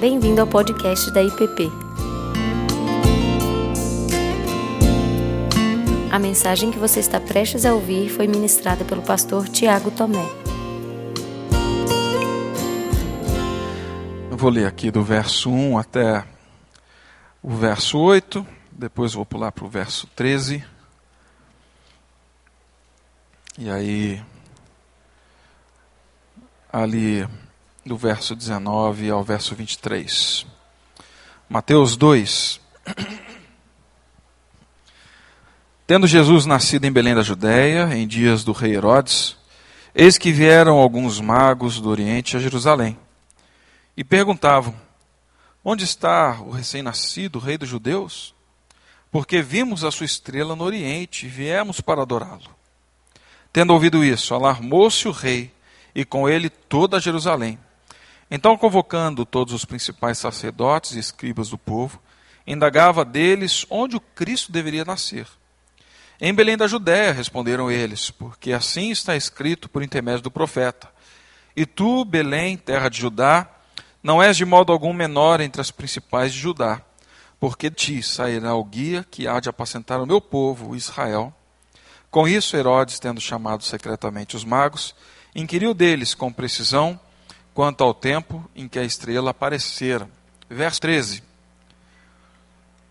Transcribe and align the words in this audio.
Bem-vindo 0.00 0.40
ao 0.40 0.46
podcast 0.46 1.10
da 1.10 1.22
IPP. 1.22 1.70
A 6.10 6.18
mensagem 6.18 6.70
que 6.70 6.78
você 6.78 7.00
está 7.00 7.20
prestes 7.20 7.66
a 7.66 7.74
ouvir 7.74 8.08
foi 8.08 8.26
ministrada 8.26 8.82
pelo 8.82 9.02
pastor 9.02 9.46
Tiago 9.46 9.90
Tomé. 9.90 10.24
Eu 14.30 14.38
vou 14.38 14.48
ler 14.48 14.66
aqui 14.66 14.90
do 14.90 15.02
verso 15.02 15.50
1 15.50 15.76
até 15.76 16.24
o 17.42 17.50
verso 17.50 17.98
8, 17.98 18.46
depois 18.72 19.12
vou 19.12 19.26
pular 19.26 19.52
para 19.52 19.66
o 19.66 19.68
verso 19.68 20.06
13. 20.16 20.64
E 23.58 23.68
aí, 23.68 24.22
ali 26.72 27.28
do 27.84 27.96
verso 27.96 28.34
19 28.36 29.10
ao 29.10 29.24
verso 29.24 29.54
23. 29.54 30.46
Mateus 31.48 31.96
2. 31.96 32.60
Tendo 35.86 36.06
Jesus 36.06 36.46
nascido 36.46 36.84
em 36.84 36.92
Belém 36.92 37.14
da 37.14 37.22
Judéia, 37.22 37.88
em 37.94 38.06
dias 38.06 38.44
do 38.44 38.52
rei 38.52 38.74
Herodes, 38.74 39.36
eis 39.94 40.16
que 40.16 40.30
vieram 40.30 40.78
alguns 40.78 41.20
magos 41.20 41.80
do 41.80 41.88
Oriente 41.88 42.36
a 42.36 42.40
Jerusalém 42.40 42.96
e 43.96 44.04
perguntavam: 44.04 44.74
Onde 45.64 45.84
está 45.84 46.40
o 46.40 46.50
recém-nascido 46.50 47.38
rei 47.38 47.58
dos 47.58 47.68
judeus? 47.68 48.34
Porque 49.10 49.42
vimos 49.42 49.82
a 49.82 49.90
sua 49.90 50.06
estrela 50.06 50.54
no 50.54 50.62
Oriente 50.62 51.26
e 51.26 51.28
viemos 51.28 51.80
para 51.80 52.02
adorá-lo. 52.02 52.48
Tendo 53.52 53.72
ouvido 53.72 54.04
isso, 54.04 54.32
alarmou-se 54.32 55.08
o 55.08 55.10
rei 55.10 55.52
e 55.92 56.04
com 56.04 56.28
ele 56.28 56.48
toda 56.48 57.00
Jerusalém. 57.00 57.58
Então, 58.30 58.56
convocando 58.56 59.26
todos 59.26 59.52
os 59.52 59.64
principais 59.64 60.18
sacerdotes 60.18 60.92
e 60.92 61.00
escribas 61.00 61.48
do 61.48 61.58
povo, 61.58 62.00
indagava 62.46 63.04
deles 63.04 63.66
onde 63.68 63.96
o 63.96 64.00
Cristo 64.00 64.52
deveria 64.52 64.84
nascer. 64.84 65.26
Em 66.20 66.32
Belém 66.32 66.56
da 66.56 66.68
Judéia, 66.68 67.12
responderam 67.12 67.70
eles, 67.70 68.10
porque 68.10 68.52
assim 68.52 68.90
está 68.90 69.16
escrito 69.16 69.68
por 69.68 69.82
intermédio 69.82 70.22
do 70.22 70.30
profeta. 70.30 70.88
E 71.56 71.66
tu, 71.66 72.04
Belém, 72.04 72.56
terra 72.56 72.88
de 72.88 73.00
Judá, 73.00 73.48
não 74.02 74.22
és 74.22 74.36
de 74.36 74.44
modo 74.44 74.72
algum 74.72 74.92
menor 74.92 75.40
entre 75.40 75.60
as 75.60 75.70
principais 75.70 76.32
de 76.32 76.38
Judá, 76.38 76.82
porque 77.40 77.68
de 77.68 77.76
ti 77.76 78.02
sairá 78.02 78.54
o 78.54 78.62
guia 78.62 79.04
que 79.10 79.26
há 79.26 79.40
de 79.40 79.48
apacentar 79.48 80.00
o 80.00 80.06
meu 80.06 80.20
povo, 80.20 80.76
Israel. 80.76 81.34
Com 82.10 82.28
isso, 82.28 82.56
Herodes, 82.56 83.00
tendo 83.00 83.20
chamado 83.20 83.64
secretamente 83.64 84.36
os 84.36 84.44
magos, 84.44 84.94
inquiriu 85.34 85.74
deles 85.74 86.14
com 86.14 86.32
precisão 86.32 87.00
quanto 87.54 87.82
ao 87.82 87.92
tempo 87.92 88.48
em 88.54 88.68
que 88.68 88.78
a 88.78 88.84
estrela 88.84 89.30
aparecera. 89.30 90.08
Verso 90.48 90.80
13. 90.80 91.22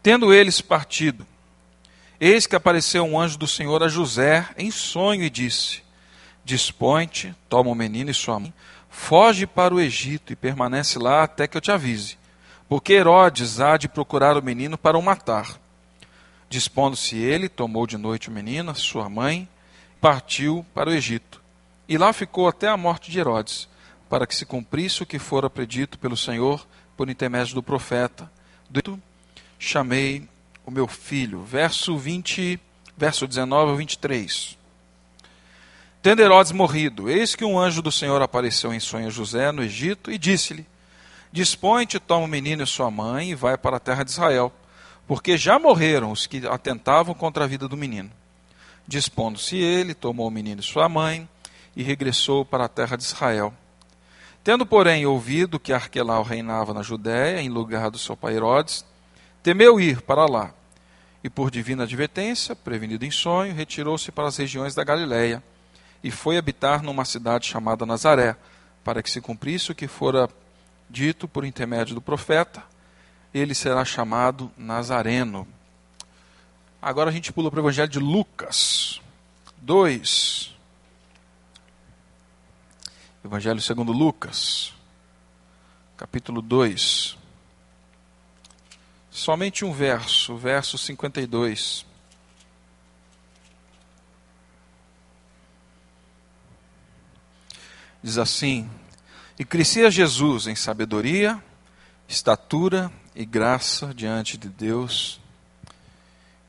Tendo 0.01 0.33
eles 0.33 0.61
partido, 0.61 1.25
eis 2.19 2.47
que 2.47 2.55
apareceu 2.55 3.03
um 3.03 3.19
anjo 3.19 3.37
do 3.37 3.47
Senhor 3.47 3.83
a 3.83 3.87
José 3.87 4.47
em 4.57 4.71
sonho 4.71 5.23
e 5.23 5.29
disse: 5.29 5.83
Dispõe-te, 6.43 7.35
toma 7.49 7.69
o 7.69 7.75
menino 7.75 8.09
e 8.09 8.13
sua 8.13 8.39
mãe, 8.39 8.53
foge 8.89 9.45
para 9.45 9.73
o 9.73 9.79
Egito 9.79 10.31
e 10.31 10.35
permanece 10.35 10.97
lá 10.97 11.23
até 11.23 11.47
que 11.47 11.57
eu 11.57 11.61
te 11.61 11.71
avise, 11.71 12.17
porque 12.67 12.93
Herodes 12.93 13.59
há 13.59 13.75
de 13.77 13.89
procurar 13.89 14.37
o 14.37 14.43
menino 14.43 14.77
para 14.77 14.97
o 14.97 15.01
matar. 15.01 15.59
Dispondo-se 16.49 17.17
ele, 17.17 17.47
tomou 17.47 17.85
de 17.85 17.97
noite 17.97 18.29
o 18.29 18.31
menino, 18.31 18.73
sua 18.73 19.07
mãe, 19.09 19.47
partiu 20.01 20.65
para 20.73 20.89
o 20.89 20.93
Egito. 20.93 21.39
E 21.87 21.97
lá 21.97 22.11
ficou 22.13 22.47
até 22.47 22.67
a 22.67 22.77
morte 22.77 23.11
de 23.11 23.19
Herodes 23.19 23.67
para 24.09 24.25
que 24.25 24.35
se 24.35 24.45
cumprisse 24.45 25.03
o 25.03 25.05
que 25.05 25.19
fora 25.19 25.49
predito 25.49 25.99
pelo 25.99 26.17
Senhor 26.17 26.65
por 26.97 27.09
intermédio 27.09 27.55
do 27.55 27.63
profeta. 27.63 28.29
Do 28.69 29.01
chamei 29.57 30.27
o 30.65 30.71
meu 30.71 30.87
filho. 30.87 31.43
Verso 31.43 31.97
20, 31.97 32.59
verso 32.97 33.27
19 33.27 33.71
ao 33.71 33.77
23. 33.77 34.57
Tendo 36.01 36.21
Herodes 36.21 36.51
morrido, 36.51 37.09
eis 37.09 37.35
que 37.35 37.43
um 37.43 37.59
anjo 37.59 37.81
do 37.81 37.91
Senhor 37.91 38.21
apareceu 38.21 38.73
em 38.73 38.79
sonho 38.79 39.07
a 39.07 39.11
José 39.11 39.51
no 39.51 39.61
Egito 39.61 40.09
e 40.11 40.17
disse-lhe: 40.17 40.65
Dispõe-te, 41.31 41.99
toma 41.99 42.25
o 42.25 42.27
menino 42.27 42.63
e 42.63 42.67
sua 42.67 42.89
mãe 42.89 43.31
e 43.31 43.35
vai 43.35 43.57
para 43.57 43.77
a 43.77 43.79
terra 43.79 44.03
de 44.03 44.11
Israel, 44.11 44.51
porque 45.07 45.37
já 45.37 45.59
morreram 45.59 46.11
os 46.11 46.25
que 46.25 46.47
atentavam 46.47 47.13
contra 47.13 47.43
a 47.43 47.47
vida 47.47 47.67
do 47.67 47.77
menino. 47.77 48.09
Dispondo-se 48.87 49.57
ele, 49.57 49.93
tomou 49.93 50.27
o 50.27 50.31
menino 50.31 50.61
e 50.61 50.63
sua 50.63 50.87
mãe 50.87 51.27
e 51.75 51.83
regressou 51.83 52.43
para 52.45 52.65
a 52.65 52.69
terra 52.69 52.95
de 52.95 53.03
Israel. 53.03 53.53
Tendo, 54.49 54.65
porém, 54.65 55.05
ouvido 55.05 55.59
que 55.59 55.71
Arquelau 55.71 56.23
reinava 56.23 56.73
na 56.73 56.81
Judéia, 56.81 57.39
em 57.39 57.49
lugar 57.49 57.91
do 57.91 57.99
seu 57.99 58.17
pai 58.17 58.35
Herodes, 58.35 58.83
temeu 59.43 59.79
ir 59.79 60.01
para 60.01 60.25
lá. 60.25 60.51
E 61.23 61.29
por 61.29 61.51
divina 61.51 61.83
advertência, 61.83 62.55
prevenido 62.55 63.05
em 63.05 63.11
sonho, 63.11 63.53
retirou-se 63.53 64.11
para 64.11 64.27
as 64.27 64.35
regiões 64.37 64.73
da 64.73 64.83
Galiléia 64.83 65.43
e 66.03 66.09
foi 66.09 66.35
habitar 66.35 66.81
numa 66.81 67.05
cidade 67.05 67.45
chamada 67.45 67.85
Nazaré, 67.85 68.35
para 68.83 69.03
que 69.03 69.11
se 69.11 69.21
cumprisse 69.21 69.71
o 69.71 69.75
que 69.75 69.87
fora 69.87 70.27
dito 70.89 71.27
por 71.27 71.45
intermédio 71.45 71.93
do 71.93 72.01
profeta, 72.01 72.63
ele 73.31 73.53
será 73.53 73.85
chamado 73.85 74.49
Nazareno. 74.57 75.47
Agora 76.81 77.11
a 77.11 77.13
gente 77.13 77.31
pula 77.31 77.51
para 77.51 77.59
o 77.59 77.61
Evangelho 77.61 77.87
de 77.87 77.99
Lucas 77.99 78.99
2. 79.57 80.57
Evangelho 83.23 83.61
segundo 83.61 83.91
Lucas, 83.91 84.73
capítulo 85.97 86.41
2. 86.41 87.17
Somente 89.11 89.65
um 89.65 89.73
verso, 89.73 90.35
o 90.35 90.37
verso 90.37 90.77
52. 90.77 91.85
Diz 98.01 98.17
assim: 98.17 98.69
E 99.37 99.43
crescia 99.43 99.91
Jesus 99.91 100.47
em 100.47 100.55
sabedoria, 100.55 101.43
estatura 102.07 102.89
e 103.13 103.25
graça 103.25 103.93
diante 103.93 104.37
de 104.37 104.47
Deus 104.47 105.19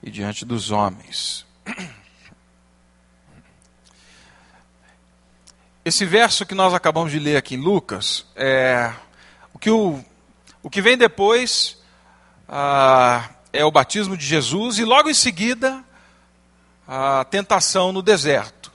e 0.01 0.09
diante 0.09 0.45
dos 0.45 0.71
homens. 0.71 1.45
Esse 5.83 6.05
verso 6.05 6.45
que 6.45 6.55
nós 6.55 6.75
acabamos 6.75 7.11
de 7.11 7.19
ler 7.19 7.39
aqui 7.39 7.55
em 7.55 7.59
Lucas, 7.59 8.27
é, 8.37 8.93
o, 9.55 9.59
que 9.59 9.71
o, 9.71 10.05
o 10.63 10.69
que 10.69 10.83
vem 10.83 10.95
depois 10.95 11.79
ah, 12.47 13.31
é 13.51 13.65
o 13.65 13.71
batismo 13.71 14.15
de 14.15 14.27
Jesus 14.27 14.79
e 14.79 14.85
logo 14.85 15.09
em 15.09 15.15
seguida 15.15 15.83
a 16.87 17.25
tentação 17.25 17.93
no 17.93 18.03
deserto. 18.03 18.71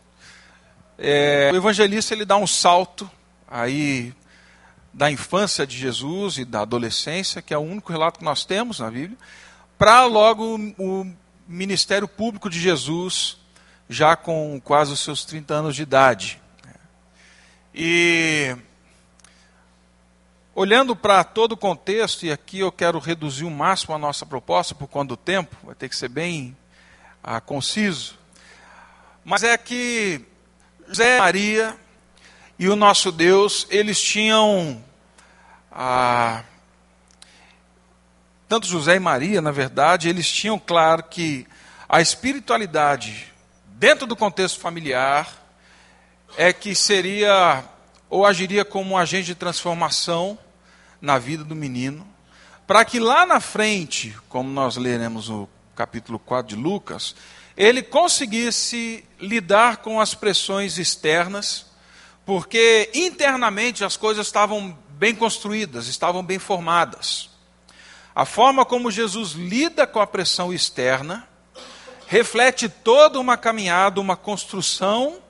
É, 0.98 1.52
o 1.54 1.56
evangelista 1.56 2.12
ele 2.12 2.26
dá 2.26 2.38
um 2.38 2.48
salto 2.48 3.10
aí 3.48 4.12
da 4.92 5.12
infância 5.12 5.68
de 5.68 5.78
Jesus 5.78 6.40
e 6.40 6.46
da 6.46 6.62
adolescência, 6.62 7.40
que 7.40 7.54
é 7.54 7.58
o 7.58 7.62
único 7.62 7.92
relato 7.92 8.18
que 8.18 8.26
nós 8.26 8.46
temos 8.46 8.80
na 8.80 8.90
Bíblia, 8.90 9.18
para 9.78 10.06
logo 10.06 10.58
o 10.80 11.06
ministério 11.48 12.08
público 12.08 12.50
de 12.50 12.60
Jesus, 12.60 13.38
já 13.88 14.16
com 14.16 14.60
quase 14.64 14.92
os 14.92 15.02
seus 15.02 15.24
30 15.24 15.54
anos 15.54 15.76
de 15.76 15.84
idade. 15.84 16.42
E 17.78 18.56
olhando 20.56 20.96
para 20.96 21.26
todo 21.26 21.52
o 21.52 21.58
contexto, 21.58 22.26
e 22.26 22.32
aqui 22.32 22.60
eu 22.60 22.72
quero 22.72 23.00
reduzir 23.00 23.44
o 23.44 23.52
máximo 23.52 23.94
a 23.94 23.98
nossa 23.98 24.26
proposta 24.26 24.74
por 24.74 24.88
do 25.04 25.18
tempo, 25.18 25.58
vai 25.62 25.76
ter 25.76 25.90
que 25.90 25.96
ser 25.98 26.08
bem 26.08 26.56
ah, 27.22 27.42
conciso. 27.42 28.18
Mas 29.26 29.44
é 29.44 29.58
que 29.58 30.22
José 30.88 31.20
Maria 31.20 31.76
e 32.58 32.70
o 32.70 32.78
nosso 32.78 33.12
Deus, 33.12 33.68
eles 33.70 34.02
tinham. 34.02 34.82
Ah, 35.70 36.44
tanto 38.48 38.68
José 38.68 38.96
e 38.96 39.00
Maria, 39.02 39.42
na 39.42 39.52
verdade, 39.52 40.08
eles 40.08 40.32
tinham 40.32 40.58
claro 40.58 41.04
que 41.04 41.46
a 41.90 42.00
espiritualidade, 42.00 43.34
dentro 43.66 44.08
do 44.08 44.16
contexto 44.16 44.62
familiar, 44.62 45.28
é 46.38 46.54
que 46.54 46.74
seria 46.74 47.64
ou 48.10 48.26
agiria 48.26 48.64
como 48.64 48.92
um 48.92 48.98
agente 48.98 49.28
de 49.28 49.36
transformação 49.36 50.38
na 51.02 51.18
vida 51.18 51.44
do 51.44 51.56
menino, 51.56 52.08
para 52.66 52.84
que 52.84 53.00
lá 53.00 53.26
na 53.26 53.40
frente, 53.40 54.16
como 54.28 54.50
nós 54.50 54.76
leremos 54.78 55.30
no 55.30 55.48
capítulo 55.76 56.18
4 56.18 56.56
de 56.56 56.62
Lucas, 56.62 57.16
ele 57.56 57.82
conseguisse 57.82 59.06
lidar 59.20 59.78
com 59.78 60.02
as 60.02 60.14
pressões 60.14 60.78
externas, 60.78 61.68
porque 62.26 62.90
internamente 62.94 63.84
as 63.84 63.96
coisas 63.96 64.26
estavam 64.26 64.78
bem 64.90 65.14
construídas, 65.14 65.88
estavam 65.88 66.24
bem 66.24 66.40
formadas. 66.40 67.30
A 68.16 68.26
forma 68.26 68.66
como 68.66 68.90
Jesus 68.90 69.32
lida 69.32 69.86
com 69.86 70.00
a 70.00 70.08
pressão 70.08 70.54
externa 70.54 71.28
reflete 72.08 72.70
toda 72.70 73.20
uma 73.20 73.38
caminhada, 73.38 74.00
uma 74.00 74.16
construção 74.16 75.22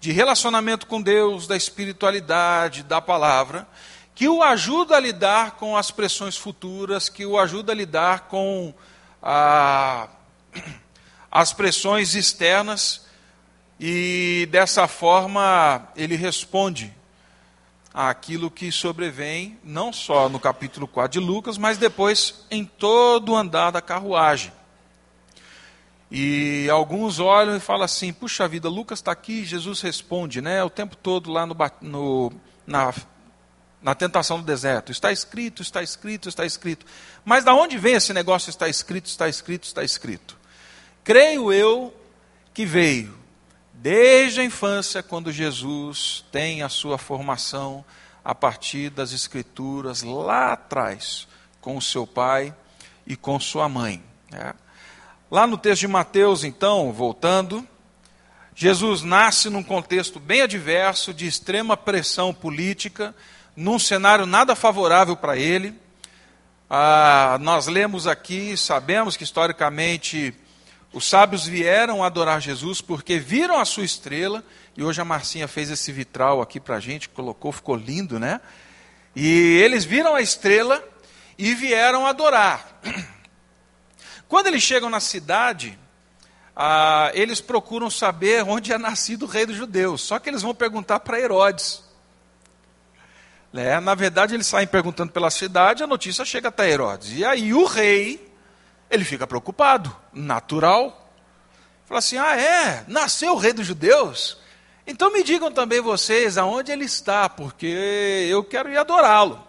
de 0.00 0.12
relacionamento 0.12 0.86
com 0.86 1.00
Deus, 1.00 1.46
da 1.46 1.54
espiritualidade, 1.54 2.82
da 2.82 3.02
palavra, 3.02 3.68
que 4.14 4.26
o 4.26 4.42
ajuda 4.42 4.96
a 4.96 5.00
lidar 5.00 5.52
com 5.52 5.76
as 5.76 5.90
pressões 5.90 6.36
futuras, 6.36 7.10
que 7.10 7.26
o 7.26 7.38
ajuda 7.38 7.72
a 7.72 7.74
lidar 7.74 8.20
com 8.20 8.72
a, 9.22 10.08
as 11.30 11.52
pressões 11.52 12.14
externas, 12.14 13.06
e 13.78 14.48
dessa 14.50 14.88
forma 14.88 15.88
ele 15.94 16.16
responde 16.16 16.94
àquilo 17.92 18.50
que 18.50 18.72
sobrevém, 18.72 19.58
não 19.62 19.92
só 19.92 20.30
no 20.30 20.40
capítulo 20.40 20.88
4 20.88 21.20
de 21.20 21.26
Lucas, 21.26 21.58
mas 21.58 21.76
depois 21.76 22.46
em 22.50 22.64
todo 22.64 23.32
o 23.32 23.36
andar 23.36 23.70
da 23.70 23.82
carruagem. 23.82 24.52
E 26.10 26.68
alguns 26.70 27.20
olham 27.20 27.56
e 27.56 27.60
falam 27.60 27.84
assim: 27.84 28.12
puxa 28.12 28.48
vida, 28.48 28.68
Lucas 28.68 28.98
está 28.98 29.12
aqui, 29.12 29.44
Jesus 29.44 29.80
responde, 29.80 30.40
né? 30.40 30.62
O 30.64 30.70
tempo 30.70 30.96
todo 30.96 31.30
lá 31.30 31.46
no, 31.46 31.56
no, 31.80 32.32
na, 32.66 32.92
na 33.80 33.94
tentação 33.94 34.38
do 34.38 34.44
deserto. 34.44 34.90
Está 34.90 35.12
escrito, 35.12 35.62
está 35.62 35.82
escrito, 35.82 36.28
está 36.28 36.44
escrito. 36.44 36.84
Mas 37.24 37.44
da 37.44 37.54
onde 37.54 37.78
vem 37.78 37.94
esse 37.94 38.12
negócio 38.12 38.50
está 38.50 38.68
escrito, 38.68 39.06
está 39.06 39.28
escrito, 39.28 39.64
está 39.64 39.84
escrito? 39.84 40.36
Creio 41.04 41.52
eu 41.52 41.94
que 42.52 42.66
veio 42.66 43.20
desde 43.72 44.40
a 44.40 44.44
infância, 44.44 45.02
quando 45.02 45.32
Jesus 45.32 46.24
tem 46.30 46.62
a 46.62 46.68
sua 46.68 46.98
formação 46.98 47.82
a 48.22 48.34
partir 48.34 48.90
das 48.90 49.12
Escrituras 49.12 50.02
lá 50.02 50.52
atrás, 50.52 51.26
com 51.60 51.76
o 51.76 51.82
seu 51.82 52.06
pai 52.06 52.54
e 53.06 53.16
com 53.16 53.40
sua 53.40 53.68
mãe. 53.68 54.02
Né? 54.30 54.52
Lá 55.30 55.46
no 55.46 55.56
texto 55.56 55.82
de 55.82 55.88
Mateus, 55.88 56.42
então, 56.42 56.92
voltando, 56.92 57.64
Jesus 58.52 59.02
nasce 59.02 59.48
num 59.48 59.62
contexto 59.62 60.18
bem 60.18 60.42
adverso, 60.42 61.14
de 61.14 61.24
extrema 61.24 61.76
pressão 61.76 62.34
política, 62.34 63.14
num 63.54 63.78
cenário 63.78 64.26
nada 64.26 64.56
favorável 64.56 65.16
para 65.16 65.36
ele. 65.36 65.72
Ah, 66.68 67.38
nós 67.40 67.68
lemos 67.68 68.08
aqui, 68.08 68.56
sabemos 68.56 69.16
que 69.16 69.22
historicamente 69.22 70.34
os 70.92 71.08
sábios 71.08 71.46
vieram 71.46 72.02
adorar 72.02 72.40
Jesus 72.40 72.80
porque 72.80 73.20
viram 73.20 73.60
a 73.60 73.64
sua 73.64 73.84
estrela, 73.84 74.42
e 74.76 74.82
hoje 74.82 75.00
a 75.00 75.04
Marcinha 75.04 75.46
fez 75.46 75.70
esse 75.70 75.92
vitral 75.92 76.42
aqui 76.42 76.58
para 76.58 76.74
a 76.74 76.80
gente, 76.80 77.08
colocou, 77.08 77.52
ficou 77.52 77.76
lindo, 77.76 78.18
né? 78.18 78.40
E 79.14 79.60
eles 79.62 79.84
viram 79.84 80.12
a 80.12 80.20
estrela 80.20 80.82
e 81.38 81.54
vieram 81.54 82.04
adorar. 82.04 82.80
Quando 84.30 84.46
eles 84.46 84.62
chegam 84.62 84.88
na 84.88 85.00
cidade, 85.00 85.76
ah, 86.54 87.10
eles 87.14 87.40
procuram 87.40 87.90
saber 87.90 88.44
onde 88.44 88.72
é 88.72 88.78
nascido 88.78 89.24
o 89.24 89.28
rei 89.28 89.44
dos 89.44 89.56
judeus. 89.56 90.02
Só 90.02 90.20
que 90.20 90.30
eles 90.30 90.40
vão 90.40 90.54
perguntar 90.54 91.00
para 91.00 91.18
Herodes. 91.18 91.82
É, 93.52 93.80
na 93.80 93.92
verdade, 93.96 94.36
eles 94.36 94.46
saem 94.46 94.68
perguntando 94.68 95.10
pela 95.10 95.32
cidade, 95.32 95.82
a 95.82 95.86
notícia 95.88 96.24
chega 96.24 96.48
até 96.48 96.70
Herodes. 96.70 97.10
E 97.18 97.24
aí 97.24 97.52
o 97.52 97.64
rei, 97.64 98.32
ele 98.88 99.04
fica 99.04 99.26
preocupado, 99.26 99.94
natural. 100.12 101.12
Fala 101.84 101.98
assim: 101.98 102.16
ah, 102.16 102.40
é? 102.40 102.84
Nasceu 102.86 103.32
o 103.32 103.36
rei 103.36 103.52
dos 103.52 103.66
judeus? 103.66 104.38
Então 104.86 105.12
me 105.12 105.24
digam 105.24 105.50
também 105.50 105.80
vocês 105.80 106.38
aonde 106.38 106.70
ele 106.70 106.84
está, 106.84 107.28
porque 107.28 107.66
eu 108.30 108.44
quero 108.44 108.70
ir 108.70 108.78
adorá-lo. 108.78 109.44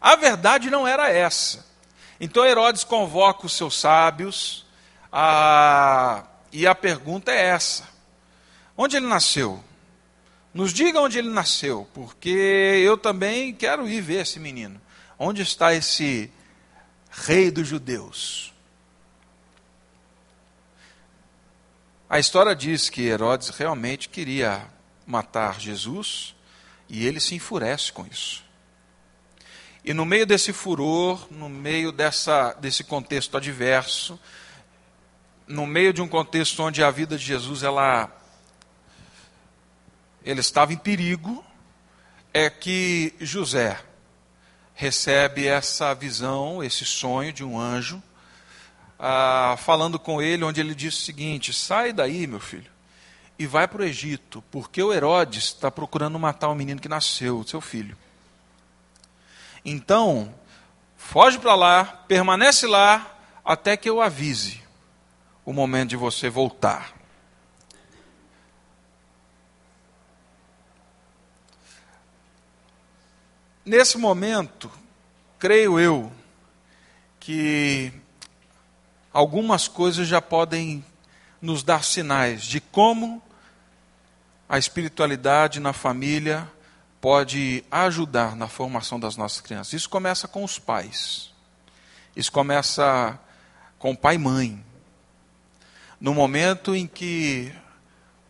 A 0.00 0.16
verdade 0.16 0.70
não 0.70 0.88
era 0.88 1.10
essa. 1.10 1.71
Então 2.24 2.46
Herodes 2.46 2.84
convoca 2.84 3.46
os 3.46 3.52
seus 3.52 3.76
sábios, 3.76 4.64
a, 5.10 6.24
e 6.52 6.68
a 6.68 6.72
pergunta 6.72 7.32
é 7.32 7.46
essa: 7.46 7.88
onde 8.76 8.96
ele 8.96 9.08
nasceu? 9.08 9.62
Nos 10.54 10.72
diga 10.72 11.00
onde 11.00 11.18
ele 11.18 11.30
nasceu, 11.30 11.88
porque 11.92 12.28
eu 12.28 12.96
também 12.96 13.52
quero 13.52 13.88
ir 13.88 14.00
ver 14.00 14.20
esse 14.22 14.38
menino. 14.38 14.80
Onde 15.18 15.42
está 15.42 15.74
esse 15.74 16.30
rei 17.10 17.50
dos 17.50 17.66
judeus? 17.66 18.54
A 22.08 22.20
história 22.20 22.54
diz 22.54 22.88
que 22.88 23.02
Herodes 23.02 23.48
realmente 23.48 24.08
queria 24.08 24.68
matar 25.04 25.58
Jesus 25.58 26.36
e 26.88 27.04
ele 27.04 27.18
se 27.18 27.34
enfurece 27.34 27.90
com 27.90 28.06
isso. 28.06 28.44
E 29.84 29.92
no 29.92 30.04
meio 30.04 30.24
desse 30.24 30.52
furor, 30.52 31.26
no 31.30 31.48
meio 31.48 31.90
dessa, 31.90 32.52
desse 32.54 32.84
contexto 32.84 33.36
adverso, 33.36 34.18
no 35.46 35.66
meio 35.66 35.92
de 35.92 36.00
um 36.00 36.06
contexto 36.06 36.62
onde 36.62 36.84
a 36.84 36.90
vida 36.90 37.18
de 37.18 37.24
Jesus 37.24 37.64
ela, 37.64 38.08
ele 40.24 40.40
estava 40.40 40.72
em 40.72 40.76
perigo, 40.76 41.44
é 42.32 42.48
que 42.48 43.12
José 43.20 43.78
recebe 44.72 45.46
essa 45.46 45.92
visão, 45.94 46.62
esse 46.62 46.84
sonho 46.84 47.32
de 47.32 47.44
um 47.44 47.58
anjo, 47.58 48.00
ah, 48.98 49.56
falando 49.58 49.98
com 49.98 50.22
ele, 50.22 50.44
onde 50.44 50.60
ele 50.60 50.76
diz 50.76 50.94
o 50.94 51.02
seguinte: 51.02 51.52
sai 51.52 51.92
daí, 51.92 52.24
meu 52.28 52.40
filho, 52.40 52.70
e 53.36 53.46
vai 53.46 53.66
para 53.66 53.82
o 53.82 53.84
Egito, 53.84 54.42
porque 54.48 54.80
o 54.80 54.92
Herodes 54.92 55.44
está 55.44 55.72
procurando 55.72 56.18
matar 56.20 56.48
o 56.48 56.54
menino 56.54 56.80
que 56.80 56.88
nasceu, 56.88 57.42
seu 57.44 57.60
filho. 57.60 57.96
Então, 59.64 60.34
foge 60.96 61.38
para 61.38 61.54
lá, 61.54 61.84
permanece 62.08 62.66
lá, 62.66 63.16
até 63.44 63.76
que 63.76 63.88
eu 63.88 64.00
avise 64.00 64.62
o 65.44 65.52
momento 65.52 65.90
de 65.90 65.96
você 65.96 66.28
voltar. 66.28 66.94
Nesse 73.64 73.96
momento, 73.96 74.70
creio 75.38 75.78
eu, 75.78 76.12
que 77.20 77.92
algumas 79.12 79.68
coisas 79.68 80.08
já 80.08 80.20
podem 80.20 80.84
nos 81.40 81.62
dar 81.62 81.84
sinais 81.84 82.42
de 82.42 82.60
como 82.60 83.22
a 84.48 84.58
espiritualidade 84.58 85.60
na 85.60 85.72
família 85.72 86.50
pode 87.02 87.64
ajudar 87.68 88.36
na 88.36 88.46
formação 88.46 88.98
das 88.98 89.16
nossas 89.16 89.40
crianças. 89.40 89.72
Isso 89.72 89.90
começa 89.90 90.28
com 90.28 90.44
os 90.44 90.60
pais. 90.60 91.32
Isso 92.14 92.30
começa 92.30 93.18
com 93.76 93.92
pai 93.92 94.14
e 94.14 94.18
mãe. 94.18 94.64
No 96.00 96.14
momento 96.14 96.76
em 96.76 96.86
que 96.86 97.52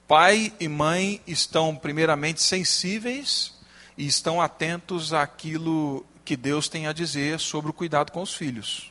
pai 0.08 0.54
e 0.58 0.68
mãe 0.68 1.20
estão 1.26 1.76
primeiramente 1.76 2.40
sensíveis 2.40 3.52
e 3.96 4.06
estão 4.06 4.40
atentos 4.40 5.12
àquilo 5.12 6.06
que 6.24 6.34
Deus 6.34 6.66
tem 6.66 6.86
a 6.86 6.94
dizer 6.94 7.38
sobre 7.40 7.70
o 7.70 7.74
cuidado 7.74 8.10
com 8.10 8.22
os 8.22 8.32
filhos. 8.32 8.90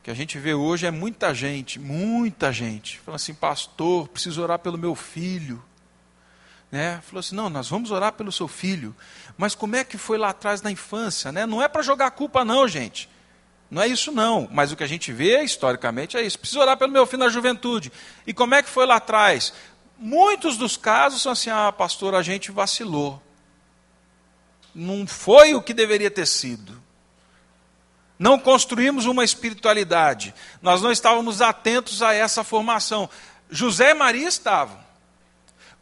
O 0.00 0.02
que 0.02 0.10
a 0.10 0.14
gente 0.14 0.40
vê 0.40 0.54
hoje 0.54 0.86
é 0.86 0.90
muita 0.90 1.32
gente, 1.32 1.78
muita 1.78 2.52
gente, 2.52 2.98
falando 2.98 3.20
assim, 3.20 3.34
pastor, 3.34 4.08
preciso 4.08 4.42
orar 4.42 4.58
pelo 4.58 4.76
meu 4.76 4.96
filho 4.96 5.62
né? 6.72 7.02
Falou 7.02 7.20
assim: 7.20 7.36
não, 7.36 7.50
nós 7.50 7.68
vamos 7.68 7.90
orar 7.90 8.14
pelo 8.14 8.32
seu 8.32 8.48
filho. 8.48 8.96
Mas 9.36 9.54
como 9.54 9.76
é 9.76 9.84
que 9.84 9.98
foi 9.98 10.16
lá 10.16 10.30
atrás 10.30 10.62
na 10.62 10.70
infância? 10.70 11.30
Né? 11.30 11.44
Não 11.44 11.62
é 11.62 11.68
para 11.68 11.82
jogar 11.82 12.10
culpa, 12.12 12.46
não, 12.46 12.66
gente. 12.66 13.10
Não 13.70 13.82
é 13.82 13.86
isso, 13.86 14.10
não. 14.10 14.48
Mas 14.50 14.72
o 14.72 14.76
que 14.76 14.82
a 14.82 14.86
gente 14.86 15.12
vê 15.12 15.42
historicamente 15.42 16.16
é 16.16 16.22
isso. 16.22 16.38
Preciso 16.38 16.60
orar 16.60 16.76
pelo 16.78 16.90
meu 16.90 17.06
filho 17.06 17.22
na 17.22 17.28
juventude. 17.28 17.92
E 18.26 18.32
como 18.32 18.54
é 18.54 18.62
que 18.62 18.70
foi 18.70 18.86
lá 18.86 18.96
atrás? 18.96 19.52
Muitos 19.98 20.56
dos 20.56 20.78
casos 20.78 21.20
são 21.20 21.32
assim: 21.32 21.50
ah, 21.50 21.70
pastor, 21.70 22.14
a 22.14 22.22
gente 22.22 22.50
vacilou. 22.50 23.22
Não 24.74 25.06
foi 25.06 25.54
o 25.54 25.60
que 25.60 25.74
deveria 25.74 26.10
ter 26.10 26.26
sido. 26.26 26.82
Não 28.18 28.38
construímos 28.38 29.04
uma 29.04 29.24
espiritualidade. 29.24 30.34
Nós 30.62 30.80
não 30.80 30.90
estávamos 30.90 31.42
atentos 31.42 32.00
a 32.00 32.14
essa 32.14 32.42
formação. 32.42 33.10
José 33.50 33.90
e 33.90 33.94
Maria 33.94 34.28
estavam. 34.28 34.78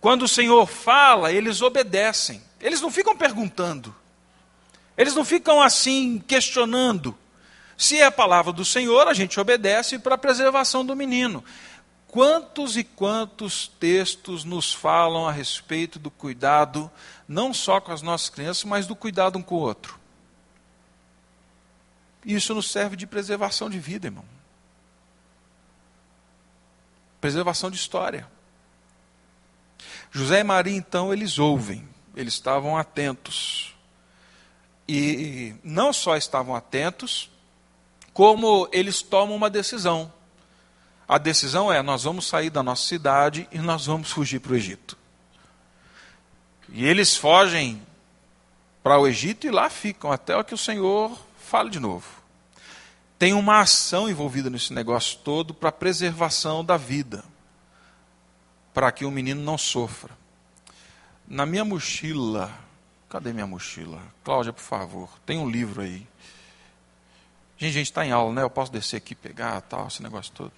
Quando 0.01 0.23
o 0.23 0.29
Senhor 0.29 0.67
fala, 0.67 1.33
eles 1.33 1.61
obedecem. 1.61 2.43
Eles 2.61 2.81
não 2.81 2.91
ficam 2.91 3.17
perguntando. 3.17 3.95
Eles 4.97 5.15
não 5.15 5.25
ficam 5.25 5.61
assim 5.61 6.19
questionando. 6.27 7.17
Se 7.77 7.99
é 7.99 8.07
a 8.07 8.11
palavra 8.11 8.53
do 8.53 8.65
Senhor, 8.65 9.09
a 9.09 9.15
gente 9.15 9.39
obedece 9.39 9.99
para 9.99 10.15
a 10.15 10.19
preservação 10.19 10.85
do 10.85 10.97
menino. 10.97 11.45
Quantos 12.07 12.77
e 12.77 12.85
quantos 12.85 13.69
textos 13.79 14.45
nos 14.45 14.73
falam 14.73 15.29
a 15.29 15.33
respeito 15.33 15.99
do 15.99 16.11
cuidado, 16.11 16.91
não 17.29 17.55
só 17.55 17.81
com 17.81 17.93
as 17.93 18.03
nossas 18.03 18.29
crianças, 18.29 18.65
mas 18.65 18.87
do 18.87 18.97
cuidado 18.97 19.39
um 19.39 19.43
com 19.43 19.55
o 19.55 19.61
outro? 19.61 19.99
Isso 22.25 22.55
nos 22.55 22.71
serve 22.71 22.97
de 22.97 23.07
preservação 23.07 23.71
de 23.71 23.79
vida, 23.79 24.09
irmão. 24.09 24.25
Preservação 27.21 27.71
de 27.71 27.77
história. 27.77 28.29
José 30.11 30.41
e 30.41 30.45
Maria, 30.45 30.77
então, 30.77 31.13
eles 31.13 31.39
ouvem, 31.39 31.89
eles 32.17 32.35
estavam 32.35 32.77
atentos. 32.77 33.75
E 34.89 35.55
não 35.63 35.93
só 35.93 36.17
estavam 36.17 36.55
atentos, 36.55 37.31
como 38.13 38.69
eles 38.73 39.03
tomam 39.03 39.37
uma 39.37 39.49
decisão. 39.49 40.13
A 41.07 41.17
decisão 41.19 41.73
é: 41.73 41.83
nós 41.83 42.05
vamos 42.05 42.27
sair 42.27 42.51
da 42.51 42.63
nossa 42.63 42.87
cidade 42.87 43.49
e 43.53 43.59
nós 43.59 43.87
vamos 43.87 44.11
fugir 44.11 44.41
para 44.41 44.53
o 44.53 44.57
Egito. 44.57 44.99
E 46.69 46.85
eles 46.85 47.17
fogem 47.17 47.81
para 48.83 48.99
o 48.99 49.07
Egito 49.07 49.47
e 49.47 49.51
lá 49.51 49.69
ficam 49.69 50.11
até 50.11 50.43
que 50.43 50.55
o 50.55 50.59
Senhor 50.59 51.19
fale 51.39 51.71
de 51.71 51.81
novo. 51.81 52.07
Tem 53.19 53.33
uma 53.33 53.61
ação 53.61 54.09
envolvida 54.09 54.49
nesse 54.49 54.73
negócio 54.73 55.19
todo 55.19 55.53
para 55.53 55.69
a 55.69 55.73
preservação 55.73 56.65
da 56.65 56.77
vida, 56.77 57.25
para 58.73 58.91
que 58.93 59.05
o 59.05 59.11
menino 59.11 59.43
não 59.43 59.59
sofra. 59.59 60.17
Na 61.27 61.47
minha 61.47 61.65
mochila, 61.65 62.53
cadê 63.09 63.33
minha 63.33 63.47
mochila? 63.47 64.01
Cláudia, 64.25 64.53
por 64.53 64.63
favor, 64.63 65.11
tem 65.25 65.39
um 65.39 65.49
livro 65.49 65.83
aí. 65.83 66.07
Gente, 67.57 67.73
gente 67.73 67.87
está 67.87 68.07
em 68.07 68.11
aula, 68.11 68.33
né? 68.33 68.43
Eu 68.43 68.51
posso 68.51 68.73
descer 68.73 68.97
aqui 68.97 69.15
pegar 69.15 69.61
tal, 69.61 69.87
esse 69.87 70.03
negócio 70.03 70.33
todo. 70.33 70.53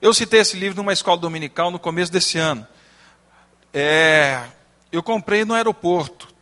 Eu 0.00 0.14
citei 0.14 0.40
esse 0.40 0.56
livro 0.56 0.76
numa 0.78 0.92
escola 0.94 1.18
dominical 1.18 1.70
no 1.70 1.78
começo 1.78 2.10
desse 2.10 2.38
ano. 2.38 2.66
É, 3.72 4.42
eu 4.90 5.02
comprei 5.02 5.44
no 5.44 5.52
aeroporto, 5.52 6.32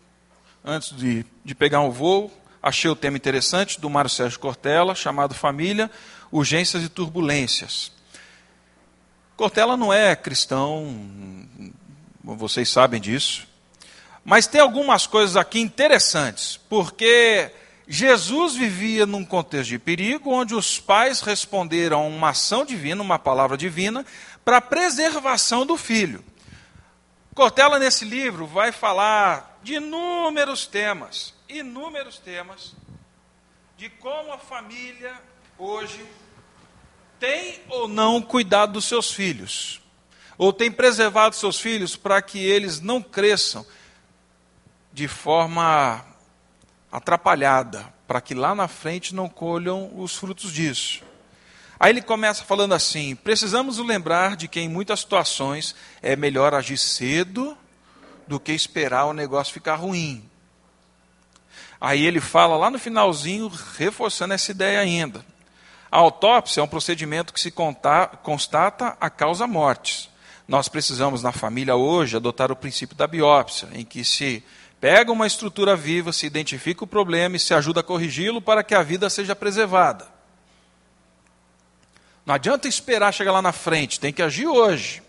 antes 0.65 0.97
de, 0.97 1.27
de 1.45 1.55
pegar 1.55 1.81
um 1.81 1.91
voo. 1.91 2.33
Achei 2.63 2.91
o 2.91 2.97
tema 2.97 3.17
interessante, 3.17 3.81
do 3.81 3.91
Mário 3.91 4.11
Sérgio 4.11 4.39
Cortella, 4.39 4.95
chamado 4.95 5.35
Família, 5.35 5.91
Urgências 6.31 6.83
e 6.83 6.89
Turbulências. 6.89 7.93
Cortella 9.38 9.76
não 9.76 9.92
é 9.92 10.16
cristão, 10.16 11.00
vocês 12.25 12.68
sabem 12.68 13.00
disso. 13.00 13.47
Mas 14.25 14.49
tem 14.49 14.61
algumas 14.61 15.07
coisas 15.07 15.37
aqui 15.37 15.61
interessantes, 15.61 16.57
porque 16.68 17.49
Jesus 17.87 18.57
vivia 18.57 19.07
num 19.07 19.25
contexto 19.25 19.68
de 19.68 19.78
perigo, 19.78 20.33
onde 20.33 20.57
os 20.57 20.80
pais 20.80 21.21
responderam 21.21 22.00
a 22.00 22.02
uma 22.02 22.30
ação 22.30 22.64
divina, 22.64 23.00
uma 23.00 23.16
palavra 23.16 23.57
divina, 23.57 24.04
para 24.45 24.57
a 24.57 24.61
preservação 24.61 25.64
do 25.64 25.76
filho. 25.76 26.25
Cortella, 27.33 27.78
nesse 27.78 28.04
livro, 28.04 28.45
vai 28.45 28.73
falar 28.73 29.61
de 29.62 29.75
inúmeros 29.75 30.66
temas, 30.66 31.33
inúmeros 31.49 32.18
temas, 32.18 32.75
de 33.76 33.88
como 33.88 34.33
a 34.33 34.38
família 34.38 35.14
hoje 35.57 36.04
tem 37.19 37.61
ou 37.69 37.89
não 37.89 38.23
cuidado 38.23 38.75
dos 38.75 38.85
seus 38.85 39.13
filhos, 39.13 39.81
ou 40.37 40.53
tem 40.53 40.71
preservado 40.71 41.35
seus 41.35 41.61
filhos 41.61 41.97
para 41.97 42.23
que 42.23 42.39
eles 42.39 42.81
não 42.81 43.03
cresçam 43.03 43.67
de 44.93 45.09
forma 45.09 46.05
atrapalhada, 46.91 47.93
para 48.07 48.21
que 48.21 48.35
lá 48.35 48.55
na 48.55 48.69
frente 48.69 49.15
não 49.15 49.29
colham 49.29 49.91
os 49.95 50.17
frutos 50.17 50.53
disso. 50.53 51.03
Aí 51.79 51.93
ele 51.93 52.03
começa 52.03 52.45
falando 52.45 52.75
assim: 52.75 53.15
precisamos 53.15 53.79
lembrar 53.79 54.37
de 54.37 54.49
que 54.49 54.61
em 54.61 54.69
muitas 54.69 55.01
situações 55.01 55.75
é 56.03 56.17
melhor 56.17 56.55
agir 56.55 56.79
cedo 56.79 57.57
do 58.27 58.41
que 58.41 58.53
esperar 58.53 59.07
o 59.07 59.13
negócio 59.13 59.55
ficar 59.55 59.77
ruim. 59.77 60.29
Aí 61.81 62.05
ele 62.05 62.21
fala 62.21 62.57
lá 62.57 62.71
no 62.71 62.79
finalzinho, 62.79 63.49
reforçando 63.77 64.35
essa 64.35 64.51
ideia 64.51 64.81
ainda. 64.81 65.25
A 65.90 65.99
autópsia 65.99 66.61
é 66.61 66.64
um 66.64 66.68
procedimento 66.68 67.33
que 67.33 67.40
se 67.40 67.52
constata 68.23 68.97
a 69.00 69.09
causa 69.09 69.47
mortes. 69.47 70.09
Nós 70.47 70.68
precisamos, 70.68 71.23
na 71.23 71.33
família 71.33 71.76
hoje, 71.76 72.16
adotar 72.16 72.50
o 72.50 72.57
princípio 72.57 72.97
da 72.97 73.07
biópsia, 73.07 73.68
em 73.73 73.85
que 73.85 74.04
se 74.04 74.42
pega 74.80 75.12
uma 75.12 75.26
estrutura 75.26 75.76
viva, 75.76 76.12
se 76.12 76.26
identifica 76.26 76.85
o 76.85 76.87
problema 76.87 77.37
e 77.37 77.40
se 77.40 77.52
ajuda 77.52 77.80
a 77.80 77.83
corrigi-lo 77.83 78.40
para 78.40 78.62
que 78.62 78.75
a 78.75 78.83
vida 78.83 79.11
seja 79.11 79.35
preservada. 79.35 80.07
Não 82.25 82.35
adianta 82.35 82.68
esperar 82.68 83.12
chegar 83.12 83.33
lá 83.33 83.40
na 83.40 83.52
frente, 83.52 83.99
tem 83.99 84.12
que 84.12 84.23
agir 84.23 84.47
hoje. 84.47 85.02